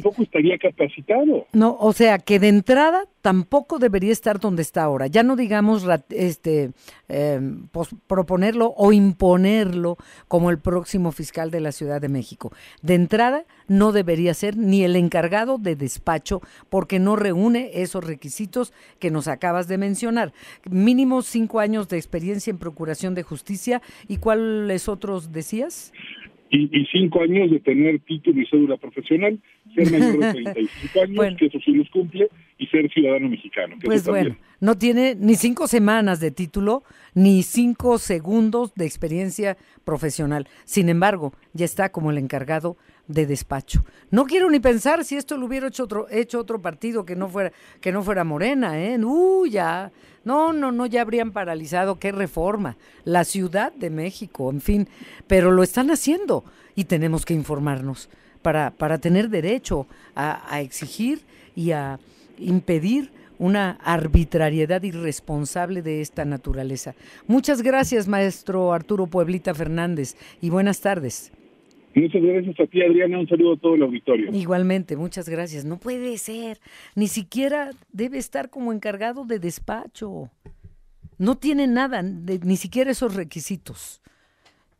[0.00, 1.46] Tampoco estaría capacitado.
[1.52, 5.06] No, o sea, que de entrada tampoco debería estar donde está ahora.
[5.06, 6.70] Ya no digamos este
[7.08, 7.40] eh,
[7.72, 12.52] pos- proponerlo o imponerlo como el próximo fiscal de la Ciudad de México.
[12.80, 18.72] De entrada no debería ser ni el encargado de despacho porque no reúne esos requisitos
[18.98, 20.32] que nos acabas de mencionar.
[20.70, 25.92] Mínimo cinco años de experiencia en procuración de justicia y cuáles otros decías.
[26.50, 29.38] Y, y cinco años de tener título y cédula profesional,
[29.74, 31.36] ser mayor de 35 años, Bueno.
[31.36, 33.76] que eso sí los cumple, y ser ciudadano mexicano.
[33.78, 36.82] que Pues bueno, no tiene ni cinco semanas de título,
[37.14, 40.48] ni cinco segundos de experiencia profesional.
[40.64, 42.76] Sin embargo, ya está como el encargado
[43.08, 43.84] de despacho.
[44.10, 47.28] No quiero ni pensar si esto lo hubiera hecho otro, hecho otro partido que no
[47.28, 48.98] fuera, que no fuera Morena, ¿eh?
[49.02, 49.90] Uh, ya.
[50.24, 51.98] No, no, no, ya habrían paralizado.
[51.98, 52.76] ¿Qué reforma?
[53.04, 54.88] La Ciudad de México, en fin.
[55.26, 56.44] Pero lo están haciendo
[56.74, 58.10] y tenemos que informarnos
[58.42, 61.22] para, para tener derecho a, a exigir
[61.56, 61.98] y a
[62.38, 66.94] impedir una arbitrariedad irresponsable de esta naturaleza.
[67.26, 71.30] Muchas gracias, maestro Arturo Pueblita Fernández, y buenas tardes.
[71.94, 73.18] Muchas gracias a ti, Adriana.
[73.18, 74.32] Un saludo a todo el auditorio.
[74.32, 75.64] Igualmente, muchas gracias.
[75.64, 76.60] No puede ser,
[76.94, 80.30] ni siquiera debe estar como encargado de despacho.
[81.18, 84.00] No tiene nada, de- ni siquiera esos requisitos.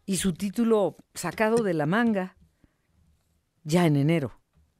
[0.06, 2.36] Y su título sacado de la manga
[3.64, 4.32] ya en enero.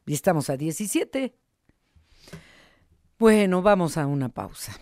[0.07, 1.35] Y estamos a 17.
[3.19, 4.79] Bueno, vamos a una pausa.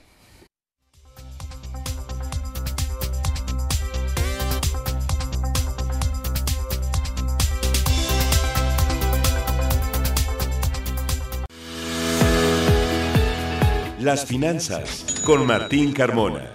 [14.07, 16.49] Las finanzas con Martín Carmona.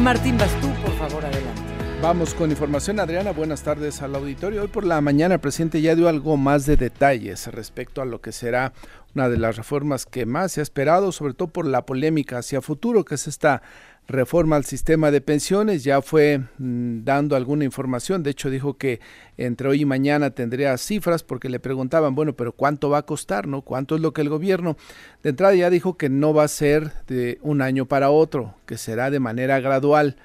[0.00, 1.60] Martín, vas tú, por favor, adelante.
[2.00, 3.32] Vamos con información, Adriana.
[3.32, 4.62] Buenas tardes al auditorio.
[4.62, 8.22] Hoy por la mañana el presidente ya dio algo más de detalles respecto a lo
[8.22, 8.72] que será
[9.14, 12.62] una de las reformas que más se ha esperado, sobre todo por la polémica hacia
[12.62, 13.60] futuro, que es esta
[14.08, 15.84] reforma al sistema de pensiones.
[15.84, 18.22] Ya fue mm, dando alguna información.
[18.22, 19.00] De hecho, dijo que
[19.36, 23.46] entre hoy y mañana tendría cifras porque le preguntaban, bueno, pero ¿cuánto va a costar?
[23.46, 23.62] ¿No?
[23.62, 24.76] ¿Cuánto es lo que el gobierno?
[25.22, 28.78] De entrada ya dijo que no va a ser de un año para otro, que
[28.78, 30.16] será de manera gradual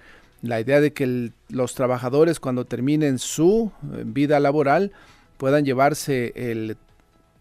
[0.41, 4.91] la idea de que los trabajadores cuando terminen su eh, vida laboral
[5.37, 6.77] puedan llevarse el,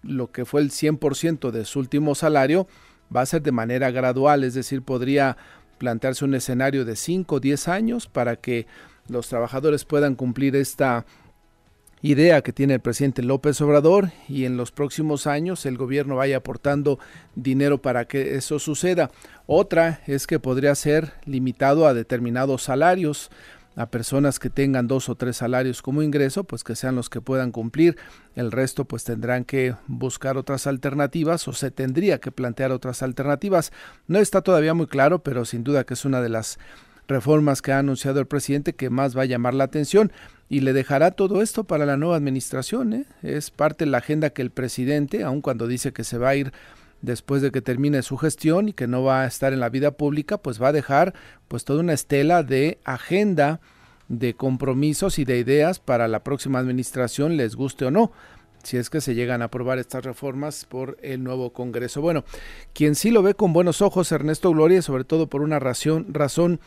[0.02, 2.68] lo que fue el 100% de su último salario,
[3.14, 5.36] va a ser de manera gradual, es decir, podría
[5.78, 8.66] plantearse un escenario de 5 o 10 años para que
[9.08, 11.04] los trabajadores puedan cumplir esta
[12.02, 16.38] idea que tiene el presidente López Obrador y en los próximos años el gobierno vaya
[16.38, 16.98] aportando
[17.36, 19.10] dinero para que eso suceda.
[19.46, 23.30] Otra es que podría ser limitado a determinados salarios
[23.76, 27.20] a personas que tengan dos o tres salarios como ingreso, pues que sean los que
[27.20, 27.96] puedan cumplir.
[28.36, 33.72] El resto pues tendrán que buscar otras alternativas o se tendría que plantear otras alternativas.
[34.06, 36.58] No está todavía muy claro, pero sin duda que es una de las
[37.08, 40.12] reformas que ha anunciado el presidente que más va a llamar la atención
[40.48, 42.92] y le dejará todo esto para la nueva administración.
[42.92, 43.06] ¿eh?
[43.22, 46.36] Es parte de la agenda que el presidente, aun cuando dice que se va a
[46.36, 46.52] ir
[47.02, 49.90] después de que termine su gestión y que no va a estar en la vida
[49.92, 51.14] pública, pues va a dejar
[51.48, 53.60] pues toda una estela de agenda
[54.08, 58.12] de compromisos y de ideas para la próxima administración, les guste o no,
[58.62, 62.00] si es que se llegan a aprobar estas reformas por el nuevo Congreso.
[62.00, 62.24] Bueno,
[62.72, 66.60] quien sí lo ve con buenos ojos, Ernesto Gloria, sobre todo por una razón, razón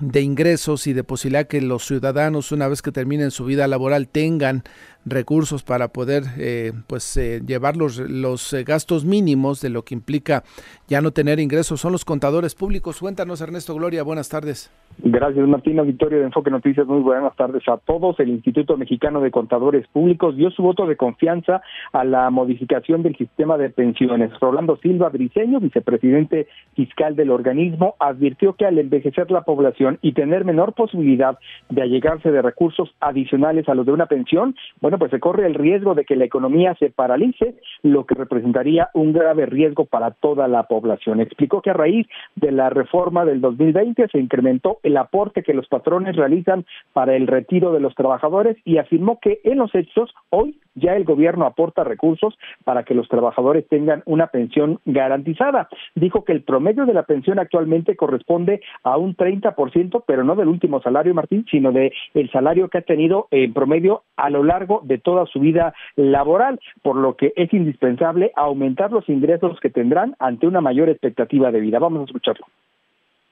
[0.00, 4.08] de ingresos y de posibilidad que los ciudadanos una vez que terminen su vida laboral
[4.08, 4.62] tengan
[5.04, 9.94] recursos para poder eh, pues eh, llevar los, los eh, gastos mínimos de lo que
[9.94, 10.44] implica
[10.88, 13.00] ya no tener ingresos son los contadores públicos.
[13.00, 14.70] Cuéntanos Ernesto Gloria, buenas tardes.
[14.98, 18.20] Gracias Martín, auditorio de Enfoque Noticias, muy buenas tardes a todos.
[18.20, 23.16] El Instituto Mexicano de Contadores Públicos dio su voto de confianza a la modificación del
[23.16, 24.30] sistema de pensiones.
[24.40, 30.44] Rolando Silva Briceño, vicepresidente fiscal del organismo, advirtió que al envejecer la población y tener
[30.44, 35.20] menor posibilidad de allegarse de recursos adicionales a los de una pensión, bueno, pues se
[35.20, 39.84] corre el riesgo de que la economía se paralice, lo que representaría un grave riesgo
[39.84, 41.20] para toda la población.
[41.20, 45.68] Explicó que a raíz de la reforma del 2020 se incrementó el aporte que los
[45.68, 50.58] patrones realizan para el retiro de los trabajadores y afirmó que en los hechos hoy
[50.74, 55.68] ya el gobierno aporta recursos para que los trabajadores tengan una pensión garantizada.
[55.94, 60.48] Dijo que el promedio de la pensión actualmente corresponde a un 30%, pero no del
[60.48, 64.80] último salario, Martín, sino de el salario que ha tenido en promedio a lo largo
[64.84, 70.14] de toda su vida laboral, por lo que es indispensable aumentar los ingresos que tendrán
[70.18, 71.78] ante una mayor expectativa de vida.
[71.78, 72.46] Vamos a escucharlo.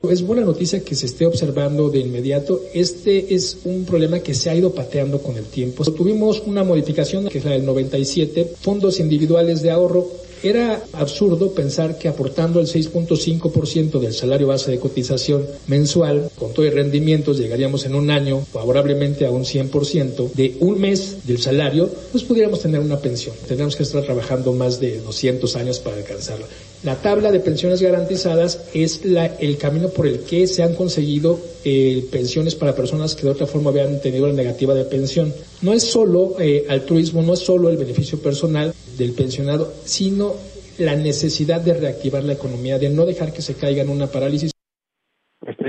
[0.08, 2.62] Es buena noticia que se esté observando de inmediato.
[2.72, 5.84] Este es un problema que se ha ido pateando con el tiempo.
[5.84, 10.08] Tuvimos una modificación que es la del 97, fondos individuales de ahorro
[10.42, 16.66] era absurdo pensar que aportando el 6.5% del salario base de cotización mensual, con todo
[16.66, 21.90] el rendimientos, llegaríamos en un año favorablemente a un 100% de un mes del salario,
[22.12, 23.34] pues pudiéramos tener una pensión.
[23.46, 26.46] Tendríamos que estar trabajando más de 200 años para alcanzarla.
[26.82, 31.38] La tabla de pensiones garantizadas es la, el camino por el que se han conseguido
[31.62, 35.34] eh, pensiones para personas que de otra forma habían tenido la negativa de pensión.
[35.60, 40.34] No es solo eh, altruismo, no es solo el beneficio personal del pensionado, sino
[40.78, 44.52] la necesidad de reactivar la economía, de no dejar que se caiga en una parálisis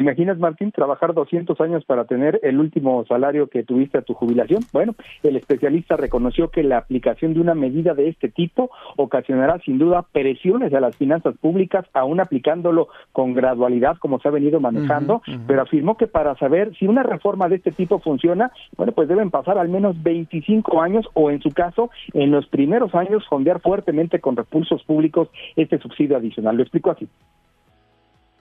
[0.02, 4.62] imaginas, Martín, trabajar 200 años para tener el último salario que tuviste a tu jubilación?
[4.74, 9.78] Bueno, el especialista reconoció que la aplicación de una medida de este tipo ocasionará sin
[9.78, 15.22] duda presiones a las finanzas públicas, aún aplicándolo con gradualidad como se ha venido manejando,
[15.48, 19.32] pero afirmó que para saber si una reforma de este tipo funciona, bueno, pues deben
[19.32, 24.20] pasar al menos 25 años o en su caso, en los primeros años, fondear fuertemente
[24.20, 26.56] con recursos públicos este subsidio adicional.
[26.56, 27.08] Lo explico así.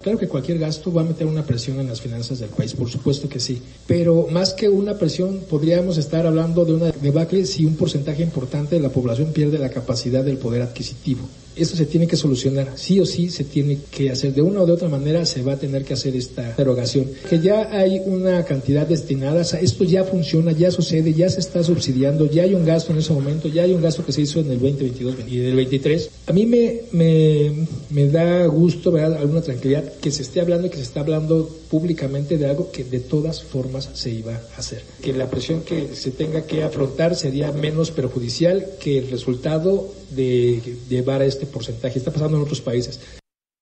[0.02, 2.88] Claro que cualquier gasto va a meter una presión en las finanzas del país, por
[2.88, 3.60] supuesto que sí.
[3.86, 8.76] Pero más que una presión, podríamos estar hablando de una debacle si un porcentaje importante
[8.76, 11.28] de la población pierde la capacidad del poder adquisitivo.
[11.60, 14.32] Esto se tiene que solucionar, sí o sí se tiene que hacer.
[14.32, 17.06] De una o de otra manera se va a tener que hacer esta derogación.
[17.28, 22.30] Que ya hay una cantidad destinada, esto ya funciona, ya sucede, ya se está subsidiando,
[22.30, 24.50] ya hay un gasto en ese momento, ya hay un gasto que se hizo en
[24.50, 26.10] el 2022 y del 23.
[26.26, 30.70] A mí me, me, me da gusto, ver alguna tranquilidad que se esté hablando y
[30.70, 34.82] que se está hablando públicamente de algo que de todas formas se iba a hacer.
[35.02, 40.76] Que la presión que se tenga que afrontar sería menos perjudicial que el resultado de
[40.88, 41.98] llevar a este porcentaje.
[41.98, 43.00] Está pasando en otros países.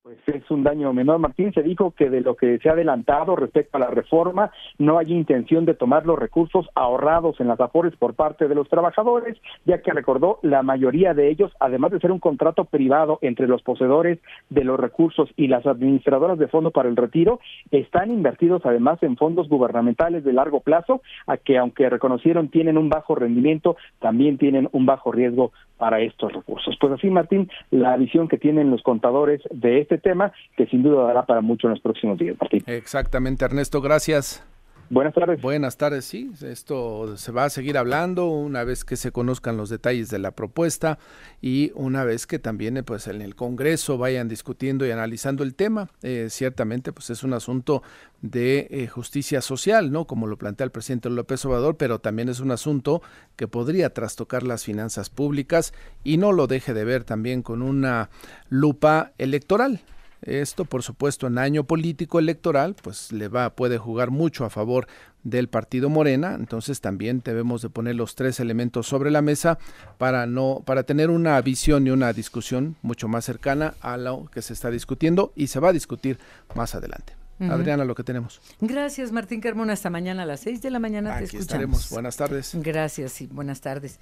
[0.09, 1.18] Pues es un daño menor.
[1.18, 4.97] Martín se dijo que de lo que se ha adelantado respecto a la reforma no
[4.97, 9.37] hay intención de tomar los recursos ahorrados en las afores por parte de los trabajadores,
[9.66, 13.61] ya que recordó la mayoría de ellos, además de ser un contrato privado entre los
[13.61, 14.18] poseedores
[14.49, 17.38] de los recursos y las administradoras de fondo para el retiro,
[17.71, 22.88] están invertidos además en fondos gubernamentales de largo plazo, a que aunque reconocieron tienen un
[22.88, 26.77] bajo rendimiento, también tienen un bajo riesgo para estos recursos.
[26.81, 31.06] Pues así, Martín, la visión que tienen los contadores de este tema, que sin duda
[31.06, 32.37] dará para mucho en los próximos días.
[32.66, 34.46] Exactamente, Ernesto, gracias.
[34.90, 35.42] Buenas tardes.
[35.42, 36.31] Buenas tardes, sí.
[36.40, 40.31] Esto se va a seguir hablando una vez que se conozcan los detalles de la
[40.31, 40.98] propuesta
[41.42, 45.90] y una vez que también pues en el Congreso vayan discutiendo y analizando el tema.
[46.03, 47.83] Eh, ciertamente pues es un asunto
[48.22, 50.07] de eh, justicia social, ¿no?
[50.07, 53.03] Como lo plantea el presidente López Obrador, pero también es un asunto
[53.37, 58.09] que podría trastocar las finanzas públicas y no lo deje de ver también con una
[58.48, 59.83] lupa electoral.
[60.22, 64.88] Esto, por supuesto, en año político electoral, pues le va, puede jugar mucho a favor
[65.22, 69.59] del partido Morena, entonces también debemos de poner los tres elementos sobre la mesa
[69.98, 74.42] para no, para tener una visión y una discusión mucho más cercana a lo que
[74.42, 76.18] se está discutiendo y se va a discutir
[76.54, 77.14] más adelante.
[77.40, 78.40] Adriana, lo que tenemos.
[78.61, 79.72] Gracias, Martín Carmona.
[79.74, 81.42] Hasta mañana a las seis de la mañana Aquí te escuchamos.
[81.46, 81.90] estaremos.
[81.90, 82.50] Buenas tardes.
[82.54, 84.00] Gracias y buenas tardes.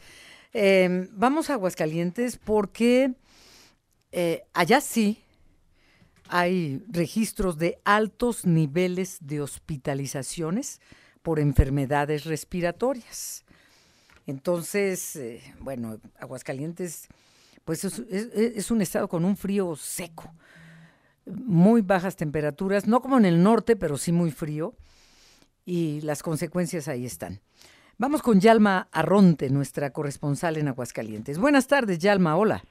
[0.54, 3.12] Eh, vamos a Aguascalientes porque
[4.12, 5.22] eh, allá sí
[6.28, 10.80] hay registros de altos niveles de hospitalizaciones
[11.22, 13.44] por enfermedades respiratorias.
[14.26, 17.08] Entonces, eh, bueno, Aguascalientes,
[17.64, 20.32] pues es, es- es un estado con un frío seco,
[21.26, 24.74] muy bajas temperaturas, no como en el norte, pero sí muy frío,
[25.64, 27.40] y las consecuencias ahí están.
[27.98, 31.38] Vamos con Yalma Arronte, nuestra corresponsal en Aguascalientes.
[31.38, 32.62] Buenas tardes, Yalma, hola.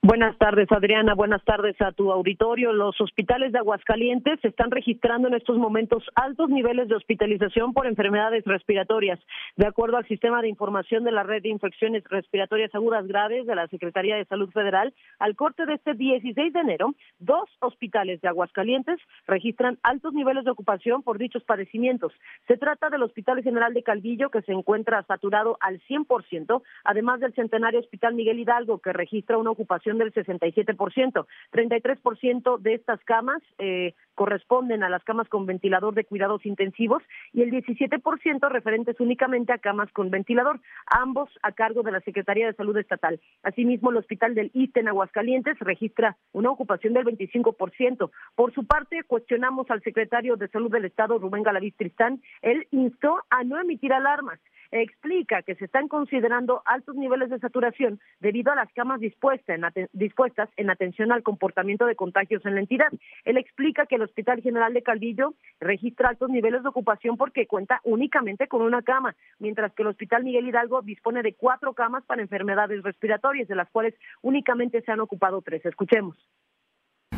[0.00, 1.14] Buenas tardes, Adriana.
[1.14, 2.72] Buenas tardes a tu auditorio.
[2.72, 8.44] Los hospitales de Aguascalientes están registrando en estos momentos altos niveles de hospitalización por enfermedades
[8.44, 9.18] respiratorias.
[9.56, 13.56] De acuerdo al sistema de información de la red de infecciones respiratorias agudas graves de
[13.56, 18.28] la Secretaría de Salud Federal, al corte de este 16 de enero, dos hospitales de
[18.28, 22.12] Aguascalientes registran altos niveles de ocupación por dichos padecimientos.
[22.46, 27.34] Se trata del Hospital General de Calvillo, que se encuentra saturado al 100%, además del
[27.34, 31.26] Centenario Hospital Miguel Hidalgo, que registra una ocupación del 67%.
[31.52, 37.42] 33% de estas camas eh, corresponden a las camas con ventilador de cuidados intensivos y
[37.42, 42.54] el 17% referentes únicamente a camas con ventilador, ambos a cargo de la Secretaría de
[42.54, 43.20] Salud Estatal.
[43.44, 48.10] Asimismo, el Hospital del ISTE en Aguascalientes registra una ocupación del 25%.
[48.34, 52.20] Por su parte, cuestionamos al secretario de Salud del Estado, Rubén Galaviz Tristán.
[52.42, 58.00] Él instó a no emitir alarmas explica que se están considerando altos niveles de saturación
[58.20, 62.60] debido a las camas dispuestas en, dispuestas en atención al comportamiento de contagios en la
[62.60, 62.88] entidad.
[63.24, 67.80] Él explica que el Hospital General de Calvillo registra altos niveles de ocupación porque cuenta
[67.84, 72.22] únicamente con una cama, mientras que el Hospital Miguel Hidalgo dispone de cuatro camas para
[72.22, 75.64] enfermedades respiratorias, de las cuales únicamente se han ocupado tres.
[75.64, 76.16] Escuchemos.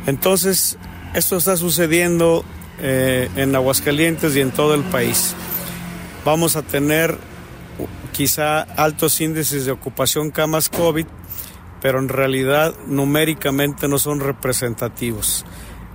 [0.07, 0.79] Entonces,
[1.13, 2.43] esto está sucediendo
[2.81, 5.35] eh, en Aguascalientes y en todo el país.
[6.25, 7.17] Vamos a tener
[8.11, 11.05] quizá altos índices de ocupación camas COVID,
[11.81, 15.45] pero en realidad numéricamente no son representativos.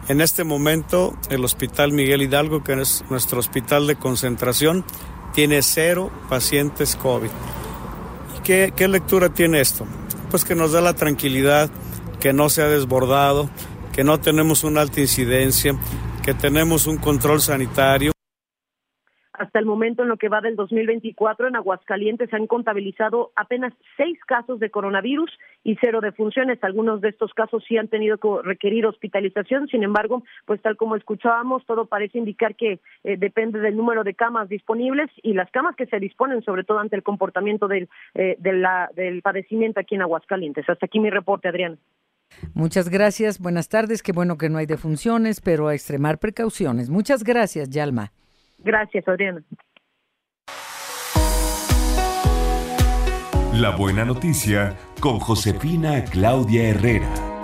[0.08, 4.84] En este momento, el Hospital Miguel Hidalgo, que es nuestro hospital de concentración,
[5.34, 7.30] tiene cero pacientes COVID.
[8.38, 9.86] ¿Y qué, qué lectura tiene esto?
[10.30, 11.70] Pues que nos da la tranquilidad
[12.20, 13.50] que no se ha desbordado,
[13.92, 15.76] que no tenemos una alta incidencia,
[16.22, 18.15] que tenemos un control sanitario.
[19.56, 23.72] Hasta el momento, en lo que va del 2024, en Aguascalientes se han contabilizado apenas
[23.96, 25.30] seis casos de coronavirus
[25.64, 26.62] y cero defunciones.
[26.62, 29.66] Algunos de estos casos sí han tenido que requerir hospitalización.
[29.68, 34.12] Sin embargo, pues tal como escuchábamos, todo parece indicar que eh, depende del número de
[34.12, 38.36] camas disponibles y las camas que se disponen, sobre todo ante el comportamiento del, eh,
[38.38, 40.68] del padecimiento aquí en Aguascalientes.
[40.68, 41.78] Hasta aquí mi reporte, Adriana.
[42.52, 44.02] Muchas gracias, buenas tardes.
[44.02, 46.90] Qué bueno que no hay defunciones, pero a extremar precauciones.
[46.90, 48.12] Muchas gracias, Yalma.
[48.66, 49.44] Gracias, Adriana.
[53.52, 57.35] La buena noticia con Josefina Claudia Herrera.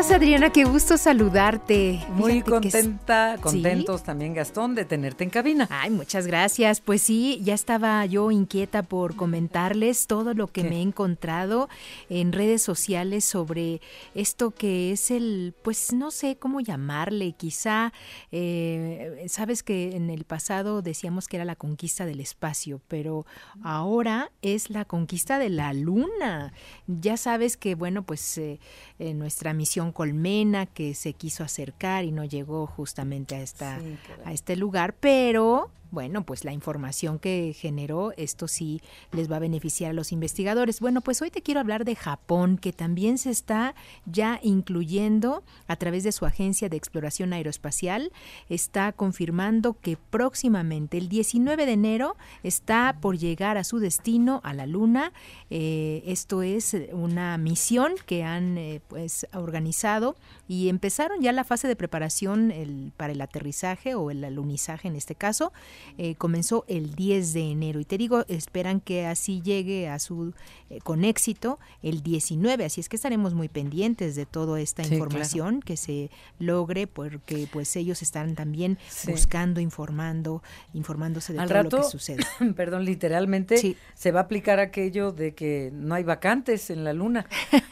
[0.00, 0.50] Hola, ¿cómo estás Adriana?
[0.50, 2.00] Qué gusto saludarte.
[2.14, 3.42] Muy Fíjate que es- contenta, ¿Sí?
[3.42, 5.68] contentos también Gastón de tenerte en cabina.
[5.70, 6.80] Ay, muchas gracias.
[6.80, 11.68] Pues sí, ya estaba yo inquieta por comentarles todo lo que me he encontrado
[12.08, 13.82] en redes sociales sobre
[14.14, 17.92] esto que es el, pues no sé cómo llamarle, quizá,
[18.32, 23.26] eh, sabes que en el pasado decíamos que era la conquista del espacio, pero
[23.62, 26.54] ahora es la conquista de la luna.
[26.86, 28.58] Ya sabes que, bueno, pues eh,
[28.98, 33.78] eh, nuestra misión Colmena que se quiso acercar y no llegó justamente a esta
[34.24, 38.80] a este lugar, pero bueno, pues la información que generó, esto sí
[39.12, 40.80] les va a beneficiar a los investigadores.
[40.80, 43.74] Bueno, pues hoy te quiero hablar de Japón, que también se está
[44.06, 48.12] ya incluyendo a través de su agencia de exploración aeroespacial,
[48.48, 54.54] está confirmando que próximamente, el 19 de enero, está por llegar a su destino, a
[54.54, 55.12] la Luna.
[55.50, 60.16] Eh, esto es una misión que han eh, pues organizado
[60.48, 65.14] y empezaron ya la fase de preparación para el aterrizaje o el alunizaje en este
[65.14, 65.52] caso.
[65.98, 67.80] Eh, comenzó el 10 de enero.
[67.80, 70.32] Y te digo, esperan que así llegue a su
[70.70, 75.60] eh, con éxito el 19, así es que estaremos muy pendientes de toda esta información
[75.60, 80.42] que se logre porque pues ellos están también buscando, informando,
[80.74, 82.24] informándose de todo lo que sucede.
[82.56, 87.26] Perdón, literalmente se va a aplicar aquello de que no hay vacantes en la luna,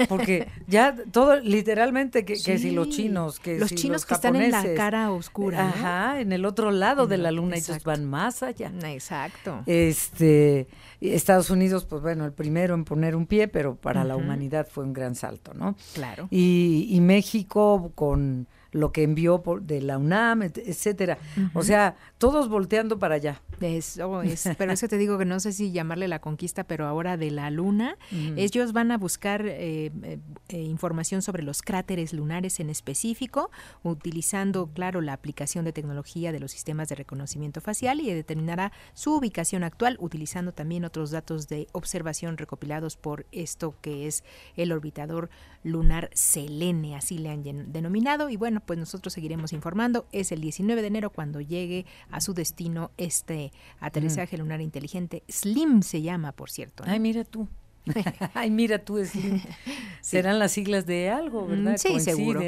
[0.09, 4.51] porque ya todo literalmente que, que si los chinos, que los chinos que están en
[4.51, 8.73] la cara oscura, ajá, en el otro lado de la luna ellos van más allá.
[8.85, 9.63] Exacto.
[9.67, 10.69] Este,
[11.01, 14.85] Estados Unidos, pues bueno, el primero en poner un pie, pero para la humanidad fue
[14.85, 15.77] un gran salto, ¿no?
[15.95, 16.29] Claro.
[16.31, 21.19] Y, y México con lo que envió por, de la UNAM, etcétera.
[21.55, 23.43] O sea, todos volteando para allá.
[23.61, 27.17] Eso es, pero eso te digo que no sé si llamarle la conquista, pero ahora
[27.17, 27.97] de la luna.
[28.37, 33.51] Ellos van a buscar eh, eh, eh, información sobre los cráteres lunares en específico,
[33.83, 39.15] utilizando, claro, la aplicación de tecnología de los sistemas de reconocimiento facial y determinará su
[39.15, 44.25] ubicación actual, utilizando también otros datos de observación recopilados por esto que es
[44.57, 45.31] el orbitador
[45.65, 48.29] lunar Selene, así le han denominado.
[48.29, 50.07] Y bueno, pues nosotros seguiremos informando.
[50.13, 53.51] Es el 19 de enero cuando llegue a su destino este
[53.81, 55.23] aterrizaje lunar inteligente.
[55.27, 56.85] SLIM se llama, por cierto.
[56.87, 57.49] Ay, mira tú.
[58.35, 59.41] Ay, mira tú, SLIM.
[60.03, 61.77] Serán las siglas de algo, mm, ¿verdad?
[61.79, 62.43] Sí, seguro.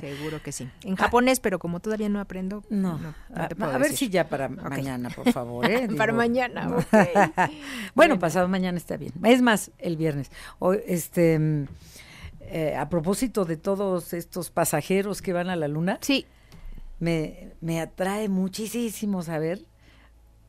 [0.00, 0.66] Seguro que sí.
[0.82, 2.64] En japonés, pero como todavía no aprendo.
[2.70, 2.98] No.
[3.34, 5.70] a, ver si ya para mañana, por favor.
[5.70, 5.88] ¿eh?
[5.98, 6.74] para mañana,
[7.94, 9.12] bueno, pasado mañana está bien.
[9.22, 10.30] Es más, el viernes.
[10.58, 11.68] Hoy, este
[12.48, 16.26] eh, a propósito de todos estos pasajeros que van a la luna, sí.
[16.98, 19.64] me, me atrae muchísimo saber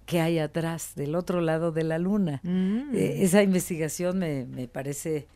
[0.06, 2.40] qué hay atrás, del otro lado de la luna.
[2.44, 2.96] Mm.
[2.96, 5.28] Eh, esa investigación me, me parece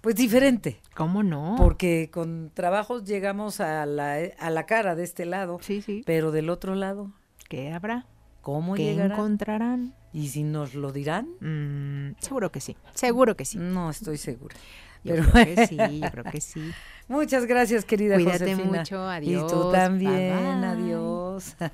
[0.00, 0.80] pues diferente.
[0.94, 1.56] ¿Cómo no?
[1.58, 6.02] Porque con trabajos llegamos a la, a la cara de este lado, sí, sí.
[6.06, 7.12] pero del otro lado.
[7.48, 8.06] ¿Qué habrá?
[8.40, 9.94] ¿Cómo ¿Qué encontrarán?
[10.12, 11.28] ¿Y si nos lo dirán?
[11.40, 13.58] Mm, seguro que sí, seguro que sí.
[13.58, 14.56] No estoy segura.
[15.04, 16.72] Yo creo que sí, yo creo que sí.
[17.08, 19.50] Muchas gracias, querida Cuídate mucho, adiós.
[19.50, 21.56] Y tú también, adiós.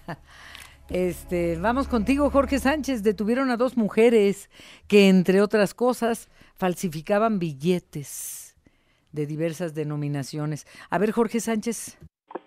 [0.89, 3.03] Este, vamos contigo, Jorge Sánchez.
[3.03, 4.49] Detuvieron a dos mujeres
[4.87, 8.57] que, entre otras cosas, falsificaban billetes
[9.11, 10.65] de diversas denominaciones.
[10.89, 11.99] A ver, Jorge Sánchez.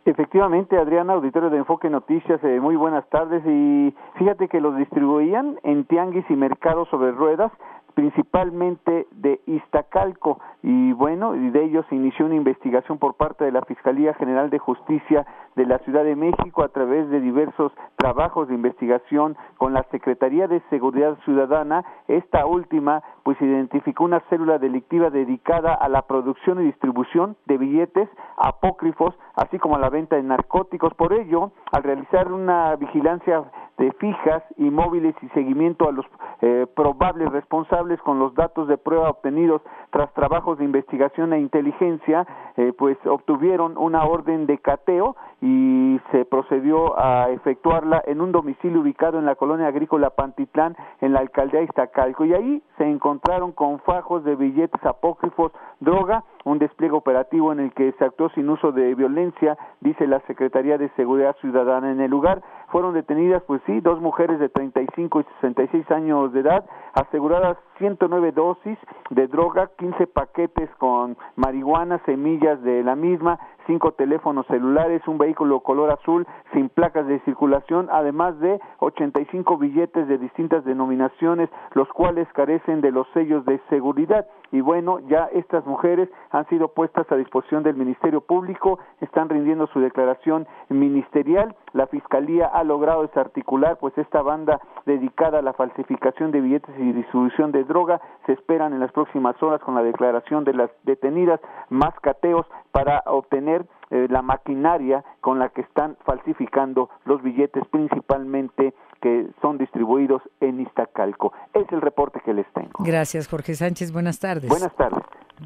[0.10, 3.44] Efectivamente, Adriana, auditorio de Enfoque Noticias, eh, muy buenas tardes.
[3.46, 7.52] Y fíjate que los distribuían en tianguis y mercados sobre ruedas
[8.00, 14.14] principalmente de Iztacalco y bueno, de ellos inició una investigación por parte de la Fiscalía
[14.14, 15.26] General de Justicia
[15.58, 20.48] de la Ciudad de México a través de diversos trabajos de investigación con la Secretaría
[20.48, 21.84] de Seguridad Ciudadana.
[22.08, 28.08] Esta última pues identificó una célula delictiva dedicada a la producción y distribución de billetes
[28.38, 30.94] apócrifos, así como a la venta de narcóticos.
[30.94, 33.44] Por ello, al realizar una vigilancia
[33.80, 36.06] de fijas y móviles y seguimiento a los
[36.42, 42.28] eh, probables responsables con los datos de prueba obtenidos tras trabajos de investigación e inteligencia,
[42.58, 48.82] eh, pues obtuvieron una orden de cateo y se procedió a efectuarla en un domicilio
[48.82, 53.80] ubicado en la colonia agrícola Pantitlán, en la alcaldía Iztacalco, y ahí se encontraron con
[53.80, 58.72] fajos de billetes apócrifos, droga, un despliegue operativo en el que se actuó sin uso
[58.72, 61.92] de violencia, dice la Secretaría de Seguridad Ciudadana.
[61.92, 62.42] En el lugar
[62.72, 68.32] fueron detenidas, pues sí, dos mujeres de 35 y 66 años de edad, aseguradas 109
[68.32, 68.78] dosis
[69.10, 73.40] de droga, 15 paquetes con marihuana, semillas de la misma,
[73.70, 80.08] cinco teléfonos celulares, un vehículo color azul sin placas de circulación, además de 85 billetes
[80.08, 84.26] de distintas denominaciones, los cuales carecen de los sellos de seguridad.
[84.52, 89.68] Y bueno, ya estas mujeres han sido puestas a disposición del Ministerio Público, están rindiendo
[89.68, 91.56] su declaración ministerial.
[91.74, 96.92] La Fiscalía ha logrado desarticular pues esta banda dedicada a la falsificación de billetes y
[96.92, 98.02] distribución de droga.
[98.26, 101.40] Se esperan en las próximas horas con la declaración de las detenidas
[101.70, 103.59] más cateos para obtener
[103.92, 110.60] eh, la maquinaria con la que están falsificando los billetes principalmente que son distribuidos en
[110.60, 111.34] Iztacalco.
[111.54, 112.84] Es el reporte que les tengo.
[112.84, 113.92] Gracias, Jorge Sánchez.
[113.92, 114.50] Buenas tardes.
[114.50, 115.04] Buenas tardes.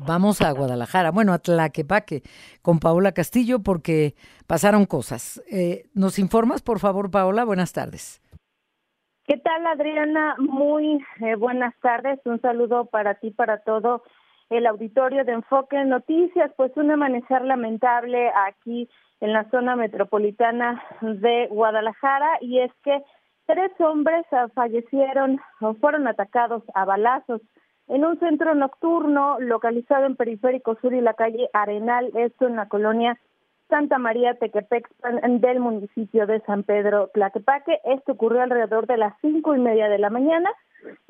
[0.08, 2.24] Vamos a Guadalajara, bueno, a Tlaquepaque,
[2.64, 4.16] con Paola Castillo, porque
[4.48, 5.42] pasaron cosas.
[5.52, 7.46] Eh, ¿Nos informas, por favor, Paola?
[7.46, 8.20] Buenas tardes.
[9.26, 10.36] ¿Qué tal, Adriana?
[10.40, 12.20] Muy eh, buenas tardes.
[12.26, 14.04] Un saludo para ti, para todo
[14.50, 16.52] el auditorio de Enfoque Noticias.
[16.56, 18.90] Pues un amanecer lamentable aquí
[19.22, 23.04] en la zona metropolitana de Guadalajara y es que
[23.46, 27.42] tres hombres fallecieron o fueron atacados a balazos
[27.88, 32.68] en un centro nocturno localizado en Periférico Sur y la calle Arenal, esto en la
[32.68, 33.18] colonia
[33.70, 37.80] Santa María Tequepexpan del municipio de San Pedro Tlaquepaque.
[37.86, 40.50] Esto ocurrió alrededor de las cinco y media de la mañana.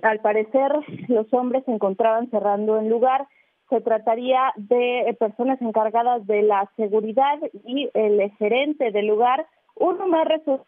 [0.01, 0.71] Al parecer,
[1.07, 3.27] los hombres se encontraban cerrando el lugar.
[3.69, 9.47] Se trataría de personas encargadas de la seguridad y el gerente del lugar.
[9.75, 10.65] Uno más resultó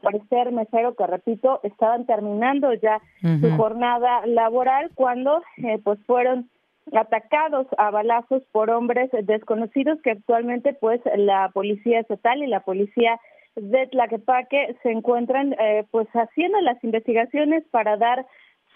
[0.00, 6.48] parecer mesero que repito estaban terminando ya su jornada laboral cuando eh, pues fueron
[6.92, 13.20] atacados a balazos por hombres desconocidos que actualmente pues la policía estatal y la policía
[13.60, 18.26] de Tlaquepaque se encuentran eh, pues haciendo las investigaciones para dar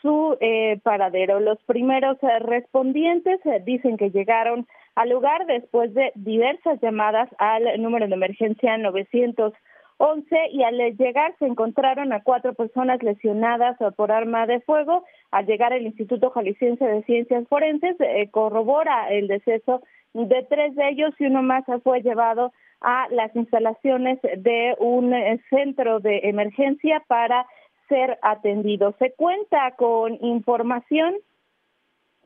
[0.02, 1.40] su eh, paradero.
[1.40, 8.14] Los primeros respondientes dicen que llegaron al lugar después de diversas llamadas al número de
[8.14, 9.52] emergencia 900
[9.96, 15.04] 11 y al llegar se encontraron a cuatro personas lesionadas por arma de fuego.
[15.30, 19.82] Al llegar el Instituto Jalisciense de Ciencias Forenses eh, corrobora el deceso
[20.12, 22.52] de tres de ellos y uno más fue llevado
[22.84, 27.46] a las instalaciones de un eh, centro de emergencia para
[27.88, 28.94] ser atendido.
[28.98, 31.14] Se cuenta con información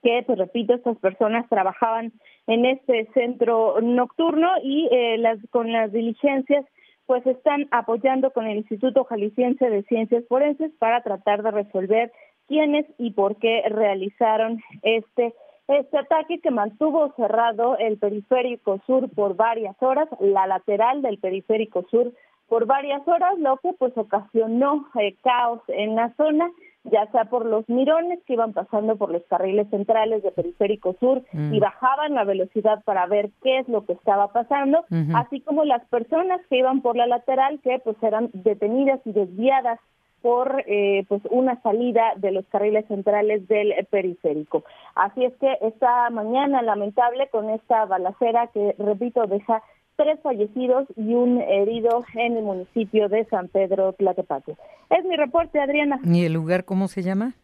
[0.02, 2.12] que, pues repito, estas personas trabajaban
[2.46, 6.64] en este centro nocturno y eh, las, con las diligencias
[7.06, 12.12] pues están apoyando con el Instituto Jalisciense de Ciencias Forenses para tratar de resolver
[12.48, 15.32] quiénes y por qué realizaron este
[15.69, 21.85] este ataque que mantuvo cerrado el periférico sur por varias horas, la lateral del periférico
[21.91, 22.12] sur
[22.49, 26.51] por varias horas, lo que pues ocasionó eh, caos en la zona
[26.91, 31.23] ya sea por los mirones que iban pasando por los carriles centrales de Periférico Sur
[31.33, 31.61] y mm.
[31.61, 36.41] bajaban la velocidad para ver qué es lo que estaba pasando, así como las personas
[36.49, 39.81] que iban por la lateral que pues eran detenidas y desviadas
[40.23, 44.64] por eh, pues una salida de los carriles centrales del periférico.
[44.95, 49.62] Así es que esta mañana lamentable con esta balacera que repito deja
[49.97, 54.55] tres fallecidos y un herido en el municipio de San Pedro Tlaquepaque.
[54.91, 56.01] Es mi reporte, Adriana.
[56.05, 57.35] ¿Y el lugar cómo se llama?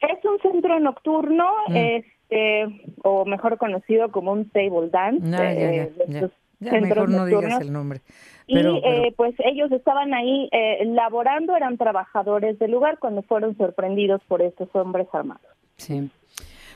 [0.00, 1.76] Es un centro nocturno, mm.
[1.76, 5.26] este, o mejor conocido como un table dance.
[5.26, 8.00] No, eh, ya, mejor no digas el nombre.
[8.46, 14.22] y eh, pues ellos estaban ahí eh, laborando, eran trabajadores del lugar cuando fueron sorprendidos
[14.28, 15.46] por estos hombres armados.
[15.76, 16.10] Sí.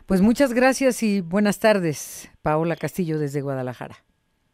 [0.06, 3.96] Pues muchas gracias y buenas tardes, Paola Castillo desde Guadalajara.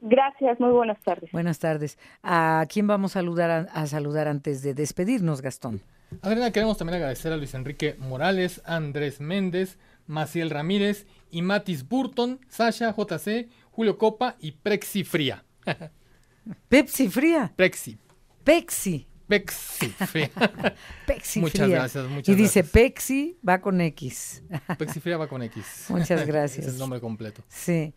[0.06, 1.32] Gracias, muy buenas tardes.
[1.32, 1.98] Buenas tardes.
[2.22, 5.80] ¿A quién vamos a saludar, a, saludar antes de despedirnos, Gastón?
[6.20, 12.38] Adriana, queremos también agradecer a Luis Enrique Morales, Andrés Méndez, Maciel Ramírez y Matis Burton,
[12.48, 15.44] Sasha JC, Julio Copa y Prexi Fría.
[16.68, 17.52] Pepsi Fría.
[17.56, 17.98] Prexi.
[18.44, 19.06] Pexi.
[19.26, 20.30] Pexi Fría.
[21.06, 24.44] Pexi muchas gracias, muchas Y dice Pexi va con X.
[24.78, 25.86] Pexi Fría va con X.
[25.88, 26.66] Muchas gracias.
[26.68, 27.42] es el nombre completo.
[27.48, 27.94] Sí.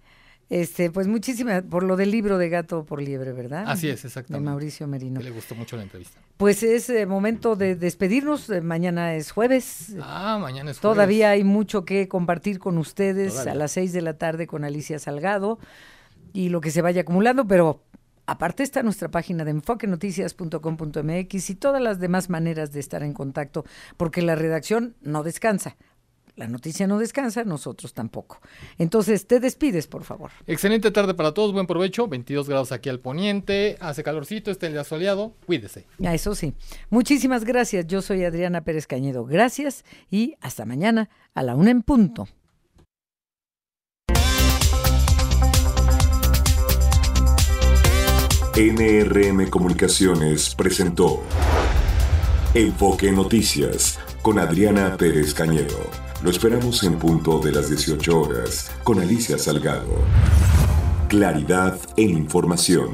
[0.50, 3.66] Este, pues muchísimas, por lo del libro de Gato por Liebre, ¿verdad?
[3.68, 4.44] Así es, exactamente.
[4.44, 5.20] De Mauricio Merino.
[5.20, 6.20] le gustó mucho la entrevista.
[6.38, 8.50] Pues es eh, momento de despedirnos.
[8.50, 9.96] Eh, mañana es jueves.
[10.02, 10.96] Ah, mañana es jueves.
[10.96, 15.00] Todavía hay mucho que compartir con ustedes a las seis de la tarde con Alicia
[15.00, 15.60] Salgado
[16.32, 17.84] y lo que se vaya acumulando, pero
[18.30, 23.64] Aparte está nuestra página de enfoquenoticias.com.mx y todas las demás maneras de estar en contacto,
[23.96, 25.78] porque la redacción no descansa
[26.38, 28.40] la noticia no descansa, nosotros tampoco.
[28.78, 30.30] Entonces, te despides, por favor.
[30.46, 32.08] Excelente tarde para todos, buen provecho.
[32.08, 35.86] 22 grados aquí al poniente, hace calorcito, está el día soleado, cuídese.
[35.98, 36.54] Ya, eso sí.
[36.92, 37.88] Muchísimas gracias.
[37.88, 39.26] Yo soy Adriana Pérez Cañedo.
[39.26, 42.28] Gracias y hasta mañana a la una en punto.
[48.56, 51.22] NRM Comunicaciones presentó
[52.54, 56.07] Enfoque Noticias con Adriana Pérez Cañedo.
[56.24, 60.02] Lo esperamos en punto de las 18 horas con Alicia Salgado.
[61.08, 62.90] Claridad en información.